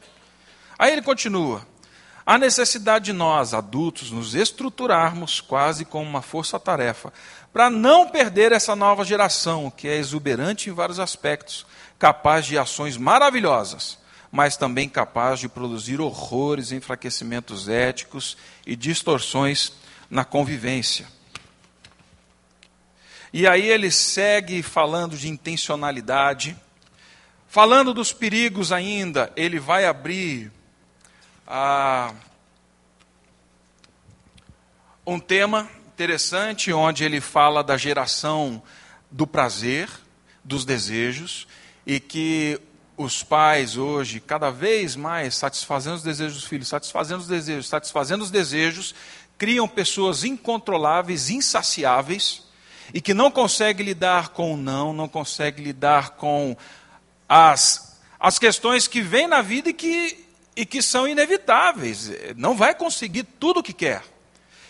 Aí 0.78 0.94
ele 0.94 1.02
continua: 1.02 1.68
há 2.26 2.38
necessidade 2.38 3.06
de 3.06 3.14
nós, 3.14 3.54
adultos, 3.54 4.12
nos 4.12 4.36
estruturarmos 4.36 5.42
quase 5.42 5.84
como 5.84 6.10
uma 6.10 6.22
força-tarefa, 6.22 7.12
para 7.52 7.70
não 7.70 8.08
perder 8.08 8.52
essa 8.52 8.76
nova 8.76 9.04
geração, 9.04 9.72
que 9.72 9.88
é 9.88 9.98
exuberante 9.98 10.70
em 10.70 10.74
vários 10.74 11.00
aspectos, 11.00 11.66
capaz 11.98 12.46
de 12.46 12.58
ações 12.58 12.96
maravilhosas, 12.96 13.98
mas 14.32 14.56
também 14.56 14.88
capaz 14.88 15.40
de 15.40 15.50
produzir 15.50 16.00
horrores, 16.00 16.72
enfraquecimentos 16.72 17.68
éticos 17.68 18.38
e 18.66 18.76
distorções 18.76 19.74
na 20.10 20.24
convivência. 20.24 21.08
E 23.34 23.48
aí 23.48 23.68
ele 23.68 23.92
segue 23.92 24.64
falando 24.64 25.18
de 25.18 25.30
intencionalidade, 25.30 26.56
falando 27.48 27.94
dos 27.94 28.14
perigos 28.14 28.72
ainda, 28.72 29.32
ele 29.36 29.60
vai 29.60 29.86
abrir 29.86 30.52
ah, 31.48 32.14
um 35.06 35.20
tema 35.20 35.70
interessante 36.00 36.72
onde 36.72 37.04
ele 37.04 37.20
fala 37.20 37.62
da 37.62 37.76
geração 37.76 38.64
do 39.12 39.28
prazer, 39.28 39.90
dos 40.42 40.64
desejos, 40.64 41.46
e 41.86 42.00
que 42.00 42.58
os 42.96 43.22
pais 43.22 43.76
hoje, 43.76 44.22
cada 44.22 44.50
vez 44.50 44.96
mais 44.96 45.36
satisfazendo 45.36 45.98
os 45.98 46.02
desejos 46.02 46.36
dos 46.36 46.46
filhos, 46.46 46.70
satisfazendo 46.70 47.20
os 47.20 47.28
desejos, 47.28 47.68
satisfazendo 47.68 48.24
os 48.24 48.32
desejos, 48.32 48.96
criam 49.38 49.68
pessoas 49.68 50.24
incontroláveis, 50.24 51.30
insaciáveis, 51.30 52.44
e 52.94 53.02
que 53.02 53.14
não 53.14 53.30
conseguem 53.30 53.86
lidar 53.86 54.30
com 54.30 54.54
o 54.54 54.58
não, 54.58 54.94
não 54.94 55.10
conseguem 55.10 55.66
lidar 55.66 56.12
com 56.12 56.56
as, 57.28 58.00
as 58.18 58.40
questões 58.40 58.88
que 58.88 59.02
vêm 59.02 59.28
na 59.28 59.42
vida 59.42 59.72
e 59.72 59.74
que, 59.74 60.26
e 60.56 60.66
que 60.66 60.82
são 60.82 61.06
inevitáveis. 61.06 62.10
Não 62.38 62.56
vai 62.56 62.74
conseguir 62.74 63.24
tudo 63.38 63.60
o 63.60 63.64
que 63.64 63.74
quer. 63.74 64.02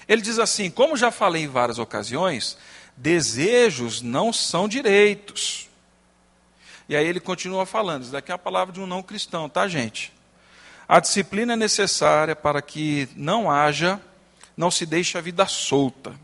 Ele 0.10 0.24
diz 0.24 0.40
assim: 0.40 0.72
como 0.72 0.98
já 0.98 1.12
falei 1.12 1.44
em 1.44 1.48
várias 1.48 1.78
ocasiões, 1.78 2.58
desejos 2.98 4.02
não 4.02 4.34
são 4.34 4.68
direitos. 4.68 5.70
E 6.90 6.96
aí 6.96 7.06
ele 7.06 7.20
continua 7.20 7.68
falando, 7.68 8.02
isso 8.02 8.12
daqui 8.12 8.32
é 8.32 8.34
a 8.36 8.38
palavra 8.38 8.74
de 8.74 8.82
um 8.82 8.88
não 8.88 9.04
cristão, 9.04 9.48
tá, 9.48 9.68
gente? 9.68 10.12
A 10.88 11.00
disciplina 11.00 11.54
é 11.54 11.56
necessária 11.56 12.36
para 12.36 12.64
que 12.64 13.08
não 13.16 13.52
haja, 13.52 14.02
não 14.58 14.72
se 14.72 14.88
deixe 14.88 15.16
a 15.16 15.22
vida 15.22 15.46
solta. 15.46 16.16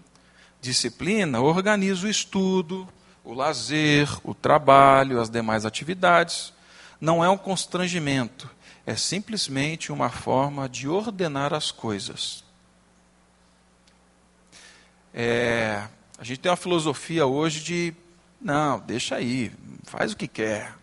Disciplina 0.59 1.39
organiza 1.39 2.07
o 2.07 2.09
estudo, 2.09 2.89
o 3.23 3.35
lazer, 3.35 4.09
o 4.23 4.33
trabalho, 4.33 5.21
as 5.21 5.29
demais 5.29 5.67
atividades. 5.67 6.51
Não 6.99 7.23
é 7.23 7.29
um 7.29 7.37
constrangimento, 7.37 8.49
é 8.87 8.95
simplesmente 8.95 9.91
uma 9.91 10.09
forma 10.09 10.67
de 10.67 10.87
ordenar 10.87 11.53
as 11.53 11.69
coisas. 11.69 12.44
É, 15.17 15.81
a 16.17 16.25
gente 16.25 16.41
tem 16.41 16.51
uma 16.51 16.57
filosofia 16.57 17.25
hoje 17.25 17.61
de 17.61 17.93
não, 18.41 18.79
deixa 18.79 19.15
aí, 19.15 19.49
faz 19.85 20.11
o 20.11 20.17
que 20.17 20.27
quer. 20.27 20.75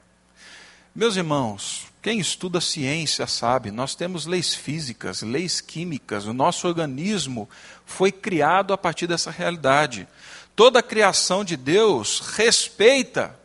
Meus 0.95 1.17
irmãos, 1.17 1.87
quem 2.01 2.19
estuda 2.19 2.59
ciência 2.59 3.27
sabe, 3.27 3.71
nós 3.71 3.95
temos 3.95 4.25
leis 4.25 4.55
físicas, 4.55 5.21
leis 5.21 5.61
químicas, 5.61 6.27
o 6.27 6.33
nosso 6.33 6.67
organismo 6.67 7.47
foi 7.85 8.11
criado 8.11 8.73
a 8.73 8.79
partir 8.79 9.07
dessa 9.07 9.31
realidade. 9.31 10.09
Toda 10.57 10.79
a 10.79 10.83
criação 10.83 11.45
de 11.45 11.55
Deus 11.55 12.21
respeita 12.21 13.39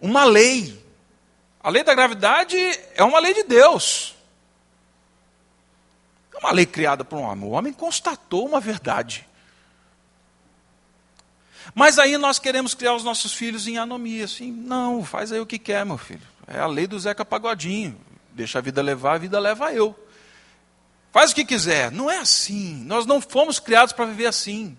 uma 0.00 0.24
lei. 0.24 0.84
A 1.62 1.70
lei 1.70 1.84
da 1.84 1.94
gravidade 1.94 2.56
é 2.96 3.04
uma 3.04 3.20
lei 3.20 3.34
de 3.34 3.44
Deus. 3.44 4.16
É 6.34 6.38
uma 6.38 6.50
lei 6.50 6.66
criada 6.66 7.04
por 7.04 7.20
um 7.20 7.22
homem. 7.22 7.48
O 7.48 7.52
homem 7.52 7.72
constatou 7.72 8.44
uma 8.44 8.58
verdade. 8.58 9.27
Mas 11.74 11.98
aí 11.98 12.16
nós 12.16 12.38
queremos 12.38 12.74
criar 12.74 12.94
os 12.94 13.04
nossos 13.04 13.32
filhos 13.32 13.66
em 13.66 13.78
anomia. 13.78 14.24
Assim, 14.24 14.50
não, 14.50 15.04
faz 15.04 15.32
aí 15.32 15.40
o 15.40 15.46
que 15.46 15.58
quer, 15.58 15.84
meu 15.84 15.98
filho. 15.98 16.26
É 16.46 16.58
a 16.58 16.66
lei 16.66 16.86
do 16.86 16.98
Zeca 16.98 17.24
Pagodinho. 17.24 17.98
Deixa 18.32 18.58
a 18.58 18.62
vida 18.62 18.80
levar, 18.80 19.14
a 19.14 19.18
vida 19.18 19.38
leva 19.38 19.72
eu. 19.72 19.98
Faz 21.12 21.32
o 21.32 21.34
que 21.34 21.44
quiser. 21.44 21.90
Não 21.90 22.10
é 22.10 22.18
assim. 22.18 22.82
Nós 22.84 23.06
não 23.06 23.20
fomos 23.20 23.58
criados 23.58 23.92
para 23.92 24.06
viver 24.06 24.26
assim. 24.26 24.76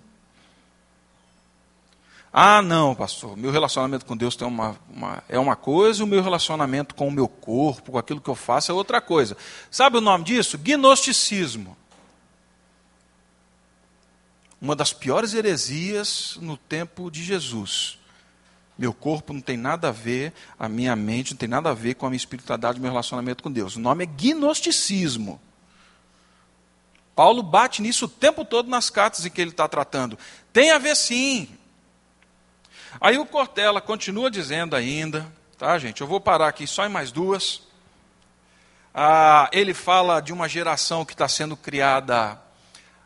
Ah, 2.31 2.61
não, 2.61 2.93
pastor, 2.93 3.35
meu 3.35 3.49
relacionamento 3.49 4.05
com 4.05 4.15
Deus 4.15 4.35
tem 4.35 4.47
uma, 4.47 4.77
uma, 4.87 5.23
é 5.27 5.39
uma 5.39 5.55
coisa, 5.55 6.01
e 6.01 6.03
o 6.03 6.07
meu 6.07 6.21
relacionamento 6.21 6.93
com 6.93 7.07
o 7.07 7.11
meu 7.11 7.27
corpo, 7.27 7.93
com 7.93 7.97
aquilo 7.97 8.21
que 8.21 8.29
eu 8.29 8.35
faço, 8.35 8.71
é 8.71 8.73
outra 8.73 9.01
coisa. 9.01 9.35
Sabe 9.71 9.97
o 9.97 10.01
nome 10.01 10.25
disso? 10.25 10.55
Gnosticismo 10.55 11.75
uma 14.61 14.75
das 14.75 14.91
piores 14.91 15.33
heresias 15.33 16.37
no 16.41 16.57
tempo 16.57 17.09
de 17.09 17.23
Jesus. 17.23 17.97
Meu 18.77 18.93
corpo 18.93 19.33
não 19.33 19.41
tem 19.41 19.57
nada 19.57 19.89
a 19.89 19.91
ver, 19.91 20.33
a 20.57 20.69
minha 20.69 20.95
mente 20.95 21.31
não 21.31 21.37
tem 21.37 21.49
nada 21.49 21.69
a 21.69 21.73
ver 21.73 21.95
com 21.95 22.05
a 22.05 22.09
minha 22.09 22.17
espiritualidade, 22.17 22.79
meu 22.79 22.89
relacionamento 22.89 23.43
com 23.43 23.51
Deus. 23.51 23.75
O 23.75 23.79
nome 23.79 24.05
é 24.05 24.07
gnosticismo. 24.07 25.39
Paulo 27.15 27.43
bate 27.43 27.81
nisso 27.81 28.05
o 28.05 28.09
tempo 28.09 28.45
todo 28.45 28.69
nas 28.69 28.89
cartas 28.89 29.25
em 29.25 29.29
que 29.29 29.41
ele 29.41 29.51
está 29.51 29.67
tratando. 29.67 30.17
Tem 30.53 30.71
a 30.71 30.77
ver 30.77 30.95
sim. 30.95 31.49
Aí 33.01 33.17
o 33.17 33.25
Cortella 33.25 33.81
continua 33.81 34.31
dizendo 34.31 34.75
ainda, 34.75 35.27
tá, 35.57 35.77
gente? 35.77 35.99
Eu 35.99 36.07
vou 36.07 36.21
parar 36.21 36.47
aqui 36.47 36.65
só 36.65 36.85
em 36.85 36.89
mais 36.89 37.11
duas. 37.11 37.61
Ah, 38.93 39.49
ele 39.51 39.73
fala 39.73 40.21
de 40.21 40.31
uma 40.31 40.47
geração 40.47 41.03
que 41.03 41.11
está 41.11 41.27
sendo 41.27 41.57
criada. 41.57 42.41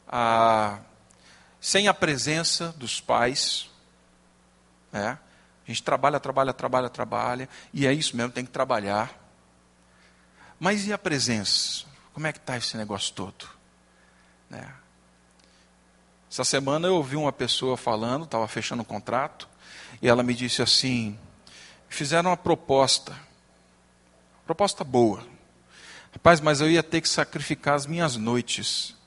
Ah, 0.08 0.78
sem 1.64 1.88
a 1.88 1.94
presença 1.94 2.74
dos 2.74 3.00
pais. 3.00 3.70
É. 4.92 5.08
A 5.08 5.20
gente 5.66 5.82
trabalha, 5.82 6.20
trabalha, 6.20 6.52
trabalha, 6.52 6.90
trabalha, 6.90 7.50
e 7.74 7.88
é 7.88 7.94
isso 7.94 8.18
mesmo, 8.18 8.34
tem 8.34 8.44
que 8.44 8.52
trabalhar. 8.52 9.18
Mas 10.60 10.86
e 10.86 10.92
a 10.92 10.98
presença? 10.98 11.86
Como 12.14 12.28
é 12.28 12.34
que 12.34 12.40
está 12.40 12.58
esse 12.58 12.76
negócio 12.76 13.14
todo? 13.14 13.48
É. 14.52 14.68
Essa 16.30 16.44
semana 16.44 16.90
eu 16.90 16.96
ouvi 16.96 17.16
uma 17.16 17.32
pessoa 17.32 17.78
falando, 17.78 18.26
estava 18.26 18.46
fechando 18.46 18.82
um 18.82 18.86
contrato, 18.86 19.48
e 20.02 20.10
ela 20.10 20.22
me 20.22 20.34
disse 20.34 20.62
assim: 20.62 21.18
fizeram 21.88 22.30
uma 22.32 22.38
proposta, 22.38 23.18
proposta 24.46 24.84
boa. 24.84 25.26
Rapaz, 26.12 26.42
mas 26.42 26.60
eu 26.60 26.70
ia 26.70 26.84
ter 26.84 27.00
que 27.00 27.08
sacrificar 27.08 27.76
as 27.76 27.86
minhas 27.86 28.18
noites. 28.18 28.98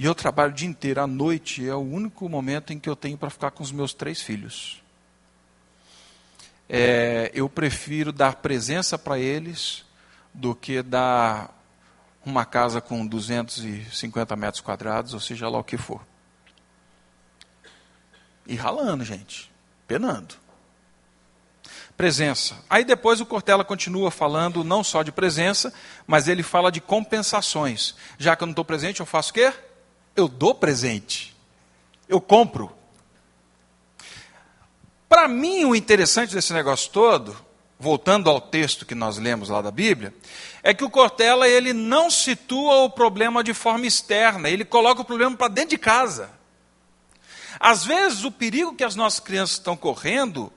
E 0.00 0.06
eu 0.06 0.14
trabalho 0.14 0.50
o 0.50 0.54
dia 0.54 0.66
inteiro. 0.66 1.02
À 1.02 1.06
noite 1.06 1.68
é 1.68 1.74
o 1.74 1.80
único 1.80 2.26
momento 2.26 2.72
em 2.72 2.78
que 2.78 2.88
eu 2.88 2.96
tenho 2.96 3.18
para 3.18 3.28
ficar 3.28 3.50
com 3.50 3.62
os 3.62 3.70
meus 3.70 3.92
três 3.92 4.22
filhos. 4.22 4.82
É, 6.66 7.30
eu 7.34 7.50
prefiro 7.50 8.10
dar 8.10 8.36
presença 8.36 8.96
para 8.96 9.18
eles 9.18 9.84
do 10.32 10.54
que 10.54 10.80
dar 10.80 11.54
uma 12.24 12.46
casa 12.46 12.80
com 12.80 13.06
250 13.06 14.34
metros 14.36 14.62
quadrados, 14.62 15.12
ou 15.12 15.20
seja 15.20 15.50
lá 15.50 15.58
o 15.58 15.64
que 15.64 15.76
for. 15.76 16.00
E 18.46 18.54
ralando, 18.54 19.04
gente, 19.04 19.52
penando. 19.86 20.34
Presença. 21.94 22.56
Aí 22.70 22.86
depois 22.86 23.20
o 23.20 23.26
Cortella 23.26 23.66
continua 23.66 24.10
falando 24.10 24.64
não 24.64 24.82
só 24.82 25.02
de 25.02 25.12
presença, 25.12 25.70
mas 26.06 26.26
ele 26.26 26.42
fala 26.42 26.72
de 26.72 26.80
compensações. 26.80 27.94
Já 28.16 28.34
que 28.34 28.42
eu 28.42 28.46
não 28.46 28.52
estou 28.52 28.64
presente, 28.64 29.00
eu 29.00 29.06
faço 29.06 29.32
o 29.32 29.34
quê? 29.34 29.52
Eu 30.14 30.28
dou 30.28 30.54
presente. 30.54 31.36
Eu 32.08 32.20
compro. 32.20 32.72
Para 35.08 35.26
mim, 35.26 35.64
o 35.64 35.74
interessante 35.74 36.34
desse 36.34 36.52
negócio 36.52 36.90
todo, 36.90 37.36
voltando 37.78 38.28
ao 38.28 38.40
texto 38.40 38.86
que 38.86 38.94
nós 38.94 39.18
lemos 39.18 39.48
lá 39.48 39.60
da 39.60 39.70
Bíblia, 39.70 40.14
é 40.62 40.74
que 40.74 40.84
o 40.84 40.90
Cortella 40.90 41.48
ele 41.48 41.72
não 41.72 42.10
situa 42.10 42.84
o 42.84 42.90
problema 42.90 43.42
de 43.42 43.54
forma 43.54 43.86
externa, 43.86 44.48
ele 44.48 44.64
coloca 44.64 45.00
o 45.00 45.04
problema 45.04 45.36
para 45.36 45.48
dentro 45.48 45.70
de 45.70 45.78
casa. 45.78 46.30
Às 47.58 47.84
vezes, 47.84 48.24
o 48.24 48.30
perigo 48.30 48.74
que 48.74 48.84
as 48.84 48.94
nossas 48.94 49.20
crianças 49.20 49.56
estão 49.56 49.76
correndo 49.76 50.52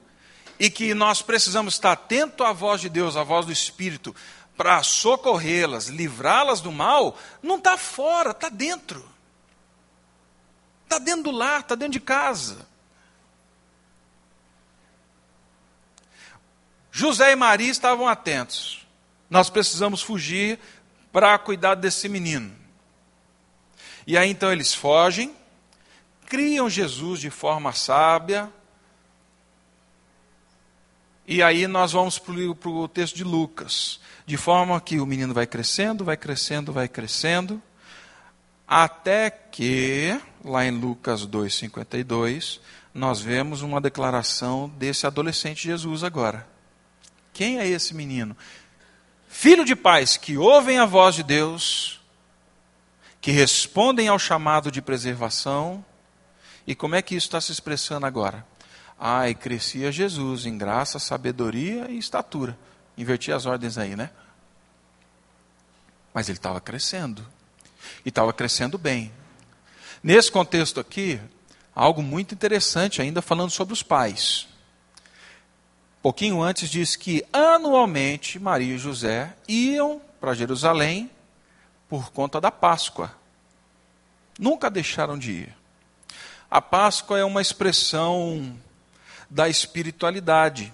e 0.59 0.69
que 0.69 0.93
nós 0.93 1.21
precisamos 1.21 1.73
estar 1.73 1.93
atento 1.93 2.43
à 2.43 2.53
voz 2.53 2.79
de 2.79 2.89
Deus, 2.89 3.17
à 3.17 3.23
voz 3.23 3.45
do 3.45 3.51
Espírito, 3.51 4.15
para 4.55 4.83
socorrê-las, 4.83 5.87
livrá-las 5.87 6.61
do 6.61 6.71
mal, 6.71 7.17
não 7.41 7.57
está 7.57 7.77
fora, 7.77 8.31
está 8.31 8.49
dentro. 8.49 9.12
Está 10.93 11.03
dentro 11.03 11.23
do 11.23 11.31
lar, 11.31 11.61
está 11.61 11.73
dentro 11.73 11.93
de 11.93 11.99
casa. 11.99 12.67
José 16.91 17.31
e 17.31 17.35
Maria 17.35 17.71
estavam 17.71 18.07
atentos. 18.07 18.85
Nós 19.27 19.49
precisamos 19.49 20.03
fugir 20.03 20.59
para 21.11 21.35
cuidar 21.39 21.73
desse 21.73 22.07
menino. 22.07 22.55
E 24.05 24.15
aí 24.15 24.29
então 24.29 24.51
eles 24.51 24.75
fogem, 24.75 25.35
criam 26.27 26.69
Jesus 26.69 27.19
de 27.19 27.31
forma 27.31 27.73
sábia. 27.73 28.53
E 31.25 31.41
aí 31.41 31.65
nós 31.65 31.93
vamos 31.93 32.19
para 32.19 32.69
o 32.69 32.87
texto 32.87 33.15
de 33.15 33.23
Lucas. 33.23 33.99
De 34.27 34.37
forma 34.37 34.79
que 34.79 34.99
o 34.99 35.07
menino 35.07 35.33
vai 35.33 35.47
crescendo, 35.47 36.05
vai 36.05 36.17
crescendo, 36.17 36.71
vai 36.71 36.87
crescendo, 36.87 37.59
até 38.67 39.29
que, 39.29 40.19
lá 40.43 40.65
em 40.65 40.71
Lucas 40.71 41.25
2,52, 41.25 42.59
nós 42.93 43.21
vemos 43.21 43.61
uma 43.61 43.79
declaração 43.81 44.69
desse 44.77 45.07
adolescente 45.07 45.63
Jesus 45.63 46.03
agora. 46.03 46.47
Quem 47.31 47.59
é 47.59 47.67
esse 47.67 47.95
menino? 47.95 48.35
Filho 49.27 49.65
de 49.65 49.75
pais 49.75 50.17
que 50.17 50.37
ouvem 50.37 50.77
a 50.77 50.85
voz 50.85 51.15
de 51.15 51.23
Deus, 51.23 51.99
que 53.19 53.31
respondem 53.31 54.07
ao 54.07 54.19
chamado 54.19 54.69
de 54.69 54.81
preservação 54.81 55.83
e 56.67 56.75
como 56.75 56.95
é 56.95 57.01
que 57.01 57.15
isso 57.15 57.27
está 57.27 57.41
se 57.41 57.51
expressando 57.51 58.05
agora? 58.05 58.45
E 59.27 59.33
crescia 59.33 59.91
Jesus 59.91 60.45
em 60.45 60.57
graça, 60.57 60.99
sabedoria 60.99 61.89
e 61.89 61.97
estatura. 61.97 62.57
Inverti 62.97 63.31
as 63.31 63.45
ordens 63.45 63.77
aí, 63.77 63.95
né? 63.95 64.11
Mas 66.13 66.29
ele 66.29 66.37
estava 66.37 66.61
crescendo. 66.61 67.27
E 68.05 68.09
estava 68.09 68.31
crescendo 68.31 68.77
bem. 68.77 69.11
Nesse 70.03 70.29
contexto 70.29 70.81
aqui, 70.81 71.17
algo 71.73 72.03
muito 72.03 72.35
interessante 72.35 73.01
ainda 73.01 73.21
falando 73.21 73.51
sobre 73.51 73.73
os 73.73 73.81
pais. 73.81 74.49
Pouquinho 76.01 76.41
antes 76.41 76.69
diz 76.69 76.97
que 76.97 77.25
anualmente 77.31 78.37
Maria 78.37 78.75
e 78.75 78.77
José 78.77 79.33
iam 79.47 80.01
para 80.19 80.33
Jerusalém 80.33 81.09
por 81.87 82.11
conta 82.11 82.41
da 82.41 82.51
Páscoa. 82.51 83.15
Nunca 84.37 84.69
deixaram 84.69 85.17
de 85.17 85.31
ir. 85.31 85.55
A 86.51 86.61
Páscoa 86.61 87.17
é 87.17 87.23
uma 87.23 87.41
expressão 87.41 88.59
da 89.29 89.47
espiritualidade, 89.47 90.73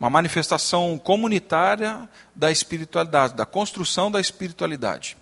uma 0.00 0.08
manifestação 0.08 0.98
comunitária 0.98 2.08
da 2.34 2.50
espiritualidade, 2.50 3.34
da 3.34 3.44
construção 3.44 4.10
da 4.10 4.18
espiritualidade. 4.18 5.14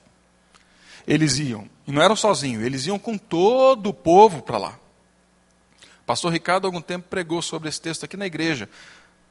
Eles 1.04 1.40
iam, 1.40 1.68
e 1.86 1.92
não 1.92 2.02
eram 2.02 2.16
sozinhos, 2.16 2.62
eles 2.64 2.86
iam 2.86 2.98
com 2.98 3.18
todo 3.18 3.88
o 3.88 3.94
povo 3.94 4.42
para 4.42 4.58
lá. 4.58 4.78
O 6.02 6.04
pastor 6.04 6.32
Ricardo, 6.32 6.66
algum 6.66 6.80
tempo, 6.80 7.08
pregou 7.08 7.40
sobre 7.42 7.68
esse 7.68 7.80
texto 7.80 8.04
aqui 8.04 8.16
na 8.16 8.26
igreja. 8.26 8.68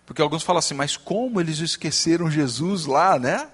Porque 0.06 0.22
alguns 0.22 0.44
falam 0.44 0.60
assim, 0.60 0.74
mas 0.74 0.98
como 0.98 1.40
eles 1.40 1.60
esqueceram 1.60 2.30
Jesus 2.30 2.86
lá, 2.86 3.20
né? 3.20 3.50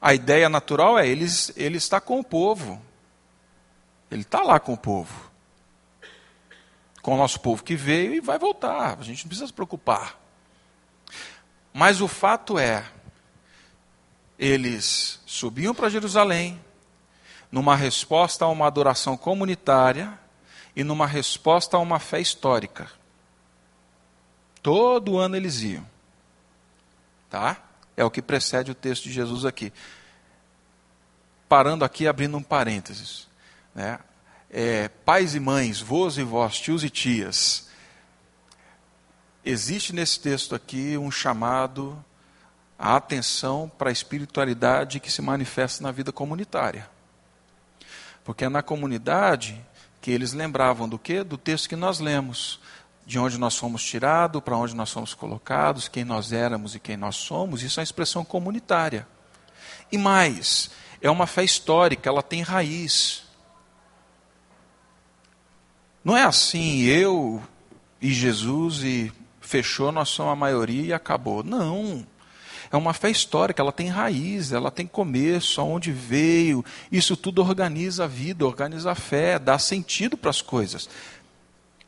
A 0.00 0.12
ideia 0.12 0.48
natural 0.48 0.98
é 0.98 1.08
eles, 1.08 1.52
ele 1.56 1.78
está 1.78 2.00
com 2.00 2.20
o 2.20 2.24
povo. 2.24 2.80
Ele 4.10 4.22
está 4.22 4.42
lá 4.42 4.60
com 4.60 4.74
o 4.74 4.78
povo. 4.78 5.30
Com 7.00 7.14
o 7.14 7.16
nosso 7.16 7.40
povo 7.40 7.62
que 7.62 7.74
veio 7.74 8.14
e 8.14 8.20
vai 8.20 8.38
voltar. 8.38 8.98
A 8.98 9.02
gente 9.02 9.24
não 9.24 9.28
precisa 9.28 9.46
se 9.46 9.52
preocupar. 9.52 10.18
Mas 11.72 12.00
o 12.00 12.08
fato 12.08 12.58
é, 12.58 12.84
eles 14.38 15.20
subiam 15.26 15.74
para 15.74 15.88
Jerusalém, 15.88 16.62
numa 17.54 17.76
resposta 17.76 18.44
a 18.44 18.48
uma 18.48 18.66
adoração 18.66 19.16
comunitária 19.16 20.18
e 20.74 20.82
numa 20.82 21.06
resposta 21.06 21.76
a 21.76 21.80
uma 21.80 22.00
fé 22.00 22.20
histórica. 22.20 22.90
Todo 24.60 25.18
ano 25.18 25.36
eles 25.36 25.62
iam. 25.62 25.86
Tá? 27.30 27.62
É 27.96 28.04
o 28.04 28.10
que 28.10 28.20
precede 28.20 28.72
o 28.72 28.74
texto 28.74 29.04
de 29.04 29.12
Jesus 29.12 29.44
aqui. 29.44 29.72
Parando 31.48 31.84
aqui, 31.84 32.08
abrindo 32.08 32.36
um 32.36 32.42
parênteses. 32.42 33.28
Né? 33.72 34.00
É, 34.50 34.88
pais 34.88 35.36
e 35.36 35.38
mães, 35.38 35.80
vós 35.80 36.18
e 36.18 36.24
vós, 36.24 36.58
tios 36.58 36.82
e 36.82 36.90
tias. 36.90 37.68
Existe 39.44 39.92
nesse 39.92 40.18
texto 40.18 40.56
aqui 40.56 40.98
um 40.98 41.08
chamado 41.08 42.04
à 42.76 42.96
atenção 42.96 43.70
para 43.78 43.90
a 43.90 43.92
espiritualidade 43.92 44.98
que 44.98 45.08
se 45.08 45.22
manifesta 45.22 45.84
na 45.84 45.92
vida 45.92 46.10
comunitária. 46.10 46.92
Porque 48.24 48.46
é 48.46 48.48
na 48.48 48.62
comunidade 48.62 49.60
que 50.00 50.10
eles 50.10 50.32
lembravam 50.32 50.88
do 50.88 50.98
que? 50.98 51.22
Do 51.22 51.38
texto 51.38 51.68
que 51.68 51.76
nós 51.76 52.00
lemos. 52.00 52.58
De 53.06 53.18
onde 53.18 53.38
nós 53.38 53.56
fomos 53.56 53.84
tirados, 53.84 54.42
para 54.42 54.56
onde 54.56 54.74
nós 54.74 54.90
fomos 54.90 55.12
colocados, 55.12 55.88
quem 55.88 56.04
nós 56.04 56.32
éramos 56.32 56.74
e 56.74 56.80
quem 56.80 56.96
nós 56.96 57.16
somos. 57.16 57.62
Isso 57.62 57.78
é 57.78 57.82
uma 57.82 57.84
expressão 57.84 58.24
comunitária. 58.24 59.06
E 59.92 59.98
mais, 59.98 60.70
é 61.02 61.10
uma 61.10 61.26
fé 61.26 61.44
histórica, 61.44 62.08
ela 62.08 62.22
tem 62.22 62.40
raiz. 62.40 63.24
Não 66.02 66.16
é 66.16 66.22
assim, 66.22 66.82
eu 66.82 67.42
e 68.00 68.12
Jesus 68.12 68.82
e 68.82 69.12
fechou, 69.40 69.92
nós 69.92 70.08
somos 70.08 70.32
a 70.32 70.36
maioria 70.36 70.82
e 70.82 70.92
acabou. 70.92 71.42
Não. 71.42 72.06
É 72.74 72.76
uma 72.76 72.92
fé 72.92 73.08
histórica, 73.08 73.62
ela 73.62 73.70
tem 73.70 73.86
raiz, 73.86 74.50
ela 74.50 74.68
tem 74.68 74.84
começo, 74.84 75.60
aonde 75.60 75.92
veio. 75.92 76.64
Isso 76.90 77.16
tudo 77.16 77.40
organiza 77.40 78.02
a 78.02 78.08
vida, 78.08 78.44
organiza 78.44 78.90
a 78.90 78.94
fé, 78.96 79.38
dá 79.38 79.58
sentido 79.58 80.16
para 80.16 80.30
as 80.30 80.42
coisas. 80.42 80.88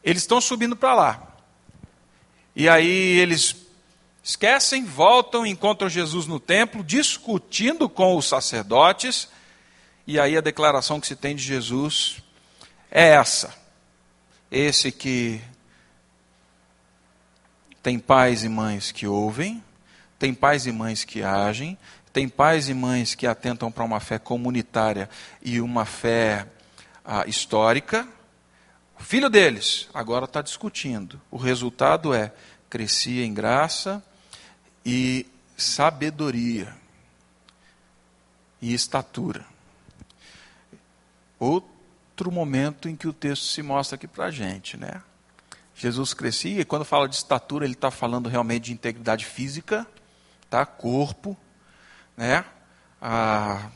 Eles 0.04 0.22
estão 0.22 0.40
subindo 0.40 0.76
para 0.76 0.94
lá. 0.94 1.36
E 2.54 2.68
aí 2.68 3.18
eles 3.18 3.56
esquecem, 4.22 4.84
voltam, 4.84 5.44
encontram 5.44 5.88
Jesus 5.88 6.26
no 6.26 6.38
templo, 6.38 6.84
discutindo 6.84 7.88
com 7.88 8.16
os 8.16 8.28
sacerdotes. 8.28 9.28
E 10.06 10.20
aí 10.20 10.36
a 10.36 10.40
declaração 10.40 11.00
que 11.00 11.06
se 11.08 11.16
tem 11.16 11.34
de 11.34 11.42
Jesus 11.42 12.22
é 12.90 13.08
essa 13.08 13.66
esse 14.50 14.92
que 14.92 15.40
tem 17.82 17.98
pais 17.98 18.44
e 18.44 18.48
mães 18.48 18.90
que 18.90 19.06
ouvem, 19.06 19.62
tem 20.18 20.32
pais 20.32 20.66
e 20.66 20.72
mães 20.72 21.04
que 21.04 21.22
agem, 21.22 21.76
tem 22.12 22.28
pais 22.28 22.68
e 22.68 22.74
mães 22.74 23.14
que 23.14 23.26
atentam 23.26 23.70
para 23.70 23.84
uma 23.84 24.00
fé 24.00 24.18
comunitária 24.18 25.08
e 25.42 25.60
uma 25.60 25.84
fé 25.84 26.46
ah, 27.04 27.24
histórica. 27.26 28.08
O 28.98 29.02
filho 29.02 29.28
deles 29.28 29.88
agora 29.92 30.24
está 30.24 30.40
discutindo. 30.40 31.20
O 31.30 31.36
resultado 31.36 32.14
é 32.14 32.32
crescia 32.70 33.24
em 33.24 33.34
graça 33.34 34.02
e 34.84 35.26
sabedoria 35.56 36.74
e 38.60 38.72
estatura. 38.72 39.44
Outro 41.38 42.32
momento 42.32 42.88
em 42.88 42.96
que 42.96 43.06
o 43.06 43.12
texto 43.12 43.44
se 43.44 43.62
mostra 43.62 43.96
aqui 43.96 44.06
para 44.06 44.26
a 44.26 44.30
gente, 44.30 44.76
né? 44.76 45.02
Jesus 45.74 46.14
crescia, 46.14 46.62
e 46.62 46.64
quando 46.64 46.86
fala 46.86 47.06
de 47.06 47.14
estatura, 47.14 47.66
ele 47.66 47.74
está 47.74 47.90
falando 47.90 48.30
realmente 48.30 48.64
de 48.64 48.72
integridade 48.72 49.26
física, 49.26 49.86
tá? 50.50 50.64
corpo, 50.64 51.36
né? 52.16 52.44
Ah, 53.00 53.70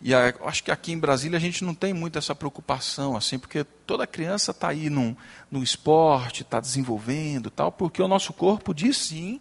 e 0.00 0.12
a, 0.12 0.34
acho 0.44 0.64
que 0.64 0.70
aqui 0.70 0.92
em 0.92 0.98
Brasília 0.98 1.36
a 1.36 1.40
gente 1.40 1.64
não 1.64 1.74
tem 1.74 1.94
muito 1.94 2.18
essa 2.18 2.34
preocupação, 2.34 3.16
assim, 3.16 3.38
porque 3.38 3.62
toda 3.62 4.06
criança 4.06 4.50
está 4.50 4.68
aí 4.68 4.90
num, 4.90 5.16
no 5.50 5.62
esporte, 5.62 6.42
está 6.42 6.58
desenvolvendo 6.58 7.50
tal, 7.50 7.70
porque 7.70 8.02
o 8.02 8.08
nosso 8.08 8.32
corpo 8.32 8.74
diz 8.74 8.96
sim 8.96 9.40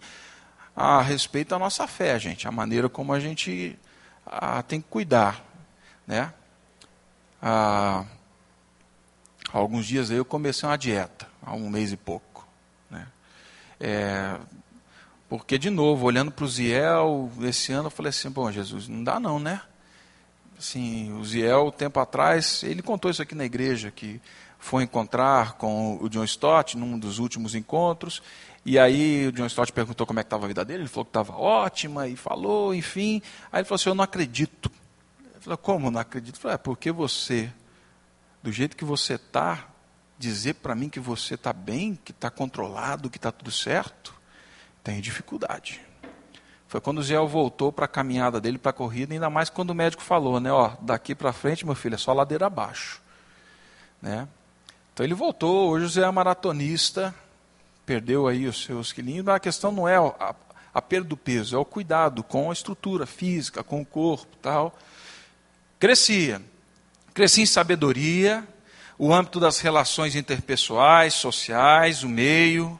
a 0.75 1.01
respeito 1.01 1.49
da 1.49 1.59
nossa 1.59 1.87
fé, 1.87 2.19
gente, 2.19 2.47
a 2.47 2.51
maneira 2.51 2.87
como 2.87 3.11
a 3.11 3.19
gente 3.19 3.77
ah, 4.25 4.61
tem 4.61 4.79
que 4.79 4.87
cuidar, 4.87 5.43
né? 6.05 6.31
Ah, 7.41 8.05
há 9.51 9.57
alguns 9.57 9.87
dias 9.87 10.11
eu 10.11 10.23
comecei 10.23 10.69
uma 10.69 10.77
dieta, 10.77 11.27
há 11.41 11.53
um 11.55 11.69
mês 11.69 11.91
e 11.91 11.97
pouco, 11.97 12.47
né? 12.89 13.07
É, 13.79 14.37
porque, 15.31 15.57
de 15.57 15.69
novo, 15.69 16.07
olhando 16.07 16.29
para 16.29 16.43
o 16.43 16.47
Ziel, 16.49 17.31
esse 17.43 17.71
ano 17.71 17.85
eu 17.85 17.89
falei 17.89 18.09
assim, 18.09 18.29
bom, 18.29 18.51
Jesus, 18.51 18.89
não 18.89 19.01
dá 19.01 19.17
não, 19.17 19.39
né? 19.39 19.61
Assim, 20.59 21.13
o 21.13 21.23
Ziel, 21.23 21.71
tempo 21.71 22.01
atrás, 22.01 22.63
ele 22.63 22.81
contou 22.81 23.09
isso 23.09 23.21
aqui 23.21 23.33
na 23.33 23.45
igreja, 23.45 23.91
que 23.91 24.19
foi 24.59 24.83
encontrar 24.83 25.53
com 25.53 25.97
o 26.01 26.09
John 26.09 26.25
Stott 26.25 26.77
num 26.77 26.99
dos 26.99 27.17
últimos 27.17 27.55
encontros, 27.55 28.21
e 28.65 28.77
aí 28.77 29.27
o 29.27 29.31
John 29.31 29.45
Stott 29.45 29.71
perguntou 29.71 30.05
como 30.05 30.19
é 30.19 30.23
que 30.23 30.27
estava 30.27 30.43
a 30.43 30.47
vida 30.49 30.65
dele, 30.65 30.81
ele 30.81 30.89
falou 30.89 31.05
que 31.05 31.11
estava 31.11 31.33
ótima, 31.37 32.09
e 32.09 32.17
falou, 32.17 32.75
enfim. 32.75 33.21
Aí 33.53 33.61
ele 33.61 33.65
falou 33.65 33.75
assim, 33.75 33.87
eu 33.87 33.95
não 33.95 34.03
acredito. 34.03 34.69
Ele 35.23 35.39
falou, 35.39 35.57
como 35.57 35.89
não 35.89 36.01
acredito? 36.01 36.35
Eu 36.35 36.41
falei, 36.41 36.55
é 36.55 36.57
porque 36.57 36.91
você, 36.91 37.49
do 38.43 38.51
jeito 38.51 38.75
que 38.75 38.83
você 38.83 39.13
está, 39.13 39.65
dizer 40.19 40.55
para 40.55 40.75
mim 40.75 40.89
que 40.89 40.99
você 40.99 41.35
está 41.35 41.53
bem, 41.53 41.97
que 42.03 42.11
está 42.11 42.29
controlado, 42.29 43.09
que 43.09 43.17
está 43.17 43.31
tudo 43.31 43.49
certo, 43.49 44.19
tem 44.83 45.01
dificuldade. 45.01 45.81
Foi 46.67 46.79
quando 46.79 46.99
o 46.99 47.03
Zé 47.03 47.17
voltou 47.17 47.71
para 47.71 47.85
a 47.85 47.87
caminhada 47.87 48.39
dele, 48.39 48.57
para 48.57 48.69
a 48.69 48.73
corrida, 48.73 49.13
ainda 49.13 49.29
mais 49.29 49.49
quando 49.49 49.71
o 49.71 49.75
médico 49.75 50.01
falou, 50.01 50.39
né, 50.39 50.51
ó, 50.51 50.71
daqui 50.81 51.13
para 51.13 51.33
frente, 51.33 51.65
meu 51.65 51.75
filho, 51.75 51.95
é 51.95 51.97
só 51.97 52.13
ladeira 52.13 52.45
abaixo. 52.45 53.01
Né? 54.01 54.27
Então 54.93 55.05
ele 55.05 55.13
voltou, 55.13 55.69
hoje 55.69 55.85
o 55.85 55.89
Zé 55.89 56.03
é 56.03 56.11
maratonista, 56.11 57.13
perdeu 57.85 58.27
aí 58.27 58.47
os 58.47 58.63
seus 58.63 58.93
quilinhos, 58.93 59.25
mas 59.25 59.35
a 59.35 59.39
questão 59.39 59.71
não 59.71 59.87
é 59.87 59.97
a, 59.97 60.35
a 60.73 60.81
perda 60.81 61.09
do 61.09 61.17
peso, 61.17 61.55
é 61.55 61.59
o 61.59 61.65
cuidado 61.65 62.23
com 62.23 62.49
a 62.49 62.53
estrutura 62.53 63.05
física, 63.05 63.63
com 63.63 63.81
o 63.81 63.85
corpo 63.85 64.37
tal. 64.41 64.77
Crescia. 65.77 66.41
Crescia 67.13 67.43
em 67.43 67.47
sabedoria, 67.47 68.47
o 68.97 69.13
âmbito 69.13 69.41
das 69.41 69.59
relações 69.59 70.15
interpessoais, 70.15 71.15
sociais, 71.15 72.03
o 72.03 72.07
meio. 72.07 72.79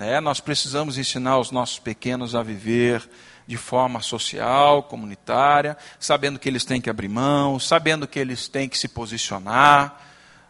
Né? 0.00 0.18
Nós 0.18 0.40
precisamos 0.40 0.96
ensinar 0.96 1.36
os 1.36 1.50
nossos 1.50 1.78
pequenos 1.78 2.34
a 2.34 2.42
viver 2.42 3.06
de 3.46 3.58
forma 3.58 4.00
social, 4.00 4.82
comunitária, 4.84 5.76
sabendo 5.98 6.38
que 6.38 6.48
eles 6.48 6.64
têm 6.64 6.80
que 6.80 6.88
abrir 6.88 7.06
mão, 7.08 7.60
sabendo 7.60 8.08
que 8.08 8.18
eles 8.18 8.48
têm 8.48 8.66
que 8.66 8.78
se 8.78 8.88
posicionar, 8.88 10.00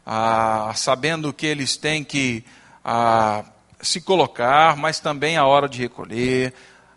ah, 0.07 0.71
sabendo 0.77 1.33
que 1.33 1.47
eles 1.47 1.77
têm 1.77 2.05
que 2.05 2.45
ah, 2.85 3.45
se 3.83 4.01
colocar, 4.01 4.77
mas 4.77 5.01
também 5.01 5.37
a 5.37 5.45
hora 5.45 5.69
de 5.69 5.81
recolher, 5.81 6.55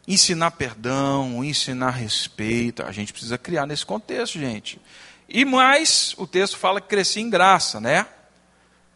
ensinar 0.08 0.52
perdão, 0.52 1.44
ensinar 1.44 1.90
respeito. 1.90 2.84
A 2.84 2.92
gente 2.92 3.12
precisa 3.12 3.36
criar 3.36 3.66
nesse 3.66 3.84
contexto, 3.84 4.38
gente. 4.38 4.80
E 5.28 5.44
mais, 5.44 6.14
o 6.20 6.28
texto 6.28 6.56
fala 6.56 6.80
que 6.80 6.88
crescia 6.88 7.24
em 7.24 7.32
graça, 7.32 7.80
né? 7.80 8.06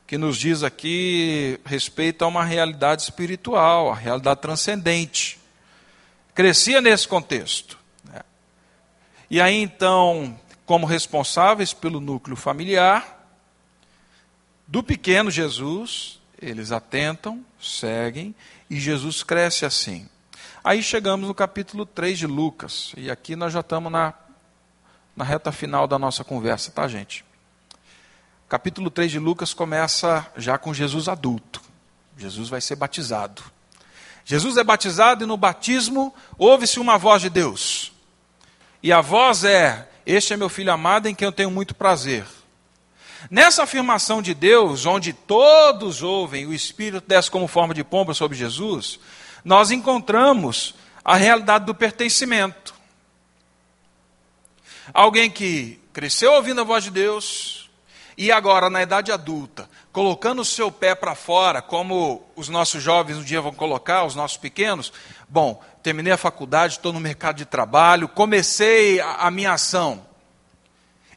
Que 0.07 0.17
nos 0.17 0.37
diz 0.37 0.63
aqui 0.63 1.59
respeito 1.65 2.23
a 2.23 2.27
uma 2.27 2.43
realidade 2.43 3.01
espiritual, 3.01 3.91
a 3.91 3.95
realidade 3.95 4.41
transcendente. 4.41 5.37
Crescia 6.33 6.79
nesse 6.79 7.07
contexto. 7.07 7.77
Né? 8.05 8.21
E 9.29 9.41
aí 9.41 9.61
então, 9.61 10.39
como 10.65 10.85
responsáveis 10.85 11.73
pelo 11.73 11.99
núcleo 11.99 12.37
familiar, 12.37 13.17
do 14.65 14.81
pequeno 14.81 15.29
Jesus, 15.29 16.21
eles 16.41 16.71
atentam, 16.71 17.43
seguem, 17.59 18.33
e 18.69 18.79
Jesus 18.79 19.23
cresce 19.23 19.65
assim. 19.65 20.07
Aí 20.63 20.83
chegamos 20.83 21.27
no 21.27 21.33
capítulo 21.33 21.85
3 21.85 22.19
de 22.19 22.27
Lucas, 22.27 22.93
e 22.95 23.09
aqui 23.09 23.35
nós 23.35 23.53
já 23.53 23.61
estamos 23.61 23.91
na, 23.91 24.13
na 25.15 25.23
reta 25.23 25.51
final 25.51 25.87
da 25.87 25.97
nossa 25.97 26.23
conversa, 26.23 26.71
tá, 26.71 26.87
gente? 26.87 27.26
Capítulo 28.49 28.89
3 28.89 29.11
de 29.11 29.19
Lucas 29.19 29.53
começa 29.53 30.25
já 30.37 30.57
com 30.57 30.73
Jesus 30.73 31.09
adulto. 31.09 31.61
Jesus 32.17 32.47
vai 32.47 32.61
ser 32.61 32.77
batizado. 32.77 33.43
Jesus 34.23 34.55
é 34.55 34.63
batizado 34.63 35.25
e 35.25 35.27
no 35.27 35.35
batismo 35.35 36.15
ouve-se 36.37 36.79
uma 36.79 36.97
voz 36.97 37.21
de 37.21 37.29
Deus. 37.29 37.91
E 38.81 38.93
a 38.93 39.01
voz 39.01 39.43
é: 39.43 39.89
Este 40.05 40.33
é 40.33 40.37
meu 40.37 40.47
filho 40.47 40.71
amado 40.71 41.09
em 41.09 41.15
quem 41.15 41.25
eu 41.25 41.31
tenho 41.33 41.51
muito 41.51 41.75
prazer. 41.75 42.25
Nessa 43.29 43.63
afirmação 43.63 44.21
de 44.21 44.33
Deus, 44.33 44.85
onde 44.85 45.11
todos 45.11 46.01
ouvem, 46.01 46.45
o 46.45 46.53
Espírito 46.53 47.05
desce 47.05 47.29
como 47.29 47.49
forma 47.49 47.73
de 47.73 47.83
pomba 47.83 48.13
sobre 48.13 48.37
Jesus, 48.37 48.97
nós 49.43 49.71
encontramos 49.71 50.73
a 51.03 51.17
realidade 51.17 51.65
do 51.65 51.75
pertencimento. 51.75 52.73
Alguém 54.93 55.29
que 55.29 55.81
cresceu 55.91 56.31
ouvindo 56.31 56.61
a 56.61 56.63
voz 56.63 56.85
de 56.85 56.91
Deus 56.91 57.56
e 58.17 58.31
agora, 58.31 58.67
na 58.67 58.81
idade 58.81 59.11
adulta, 59.11 59.69
colocando 59.91 60.41
o 60.41 60.45
seu 60.45 60.71
pé 60.71 60.95
para 60.95 61.13
fora, 61.13 61.61
como 61.61 62.27
os 62.35 62.49
nossos 62.49 62.81
jovens 62.81 63.17
um 63.17 63.23
dia 63.23 63.39
vão 63.39 63.53
colocar, 63.53 64.05
os 64.05 64.15
nossos 64.15 64.37
pequenos. 64.37 64.91
Bom, 65.29 65.63
terminei 65.83 66.11
a 66.11 66.17
faculdade, 66.17 66.73
estou 66.73 66.91
no 66.91 66.99
mercado 66.99 67.35
de 67.35 67.45
trabalho, 67.45 68.07
comecei 68.07 68.99
a, 68.99 69.27
a 69.27 69.31
minha 69.31 69.53
ação. 69.53 70.03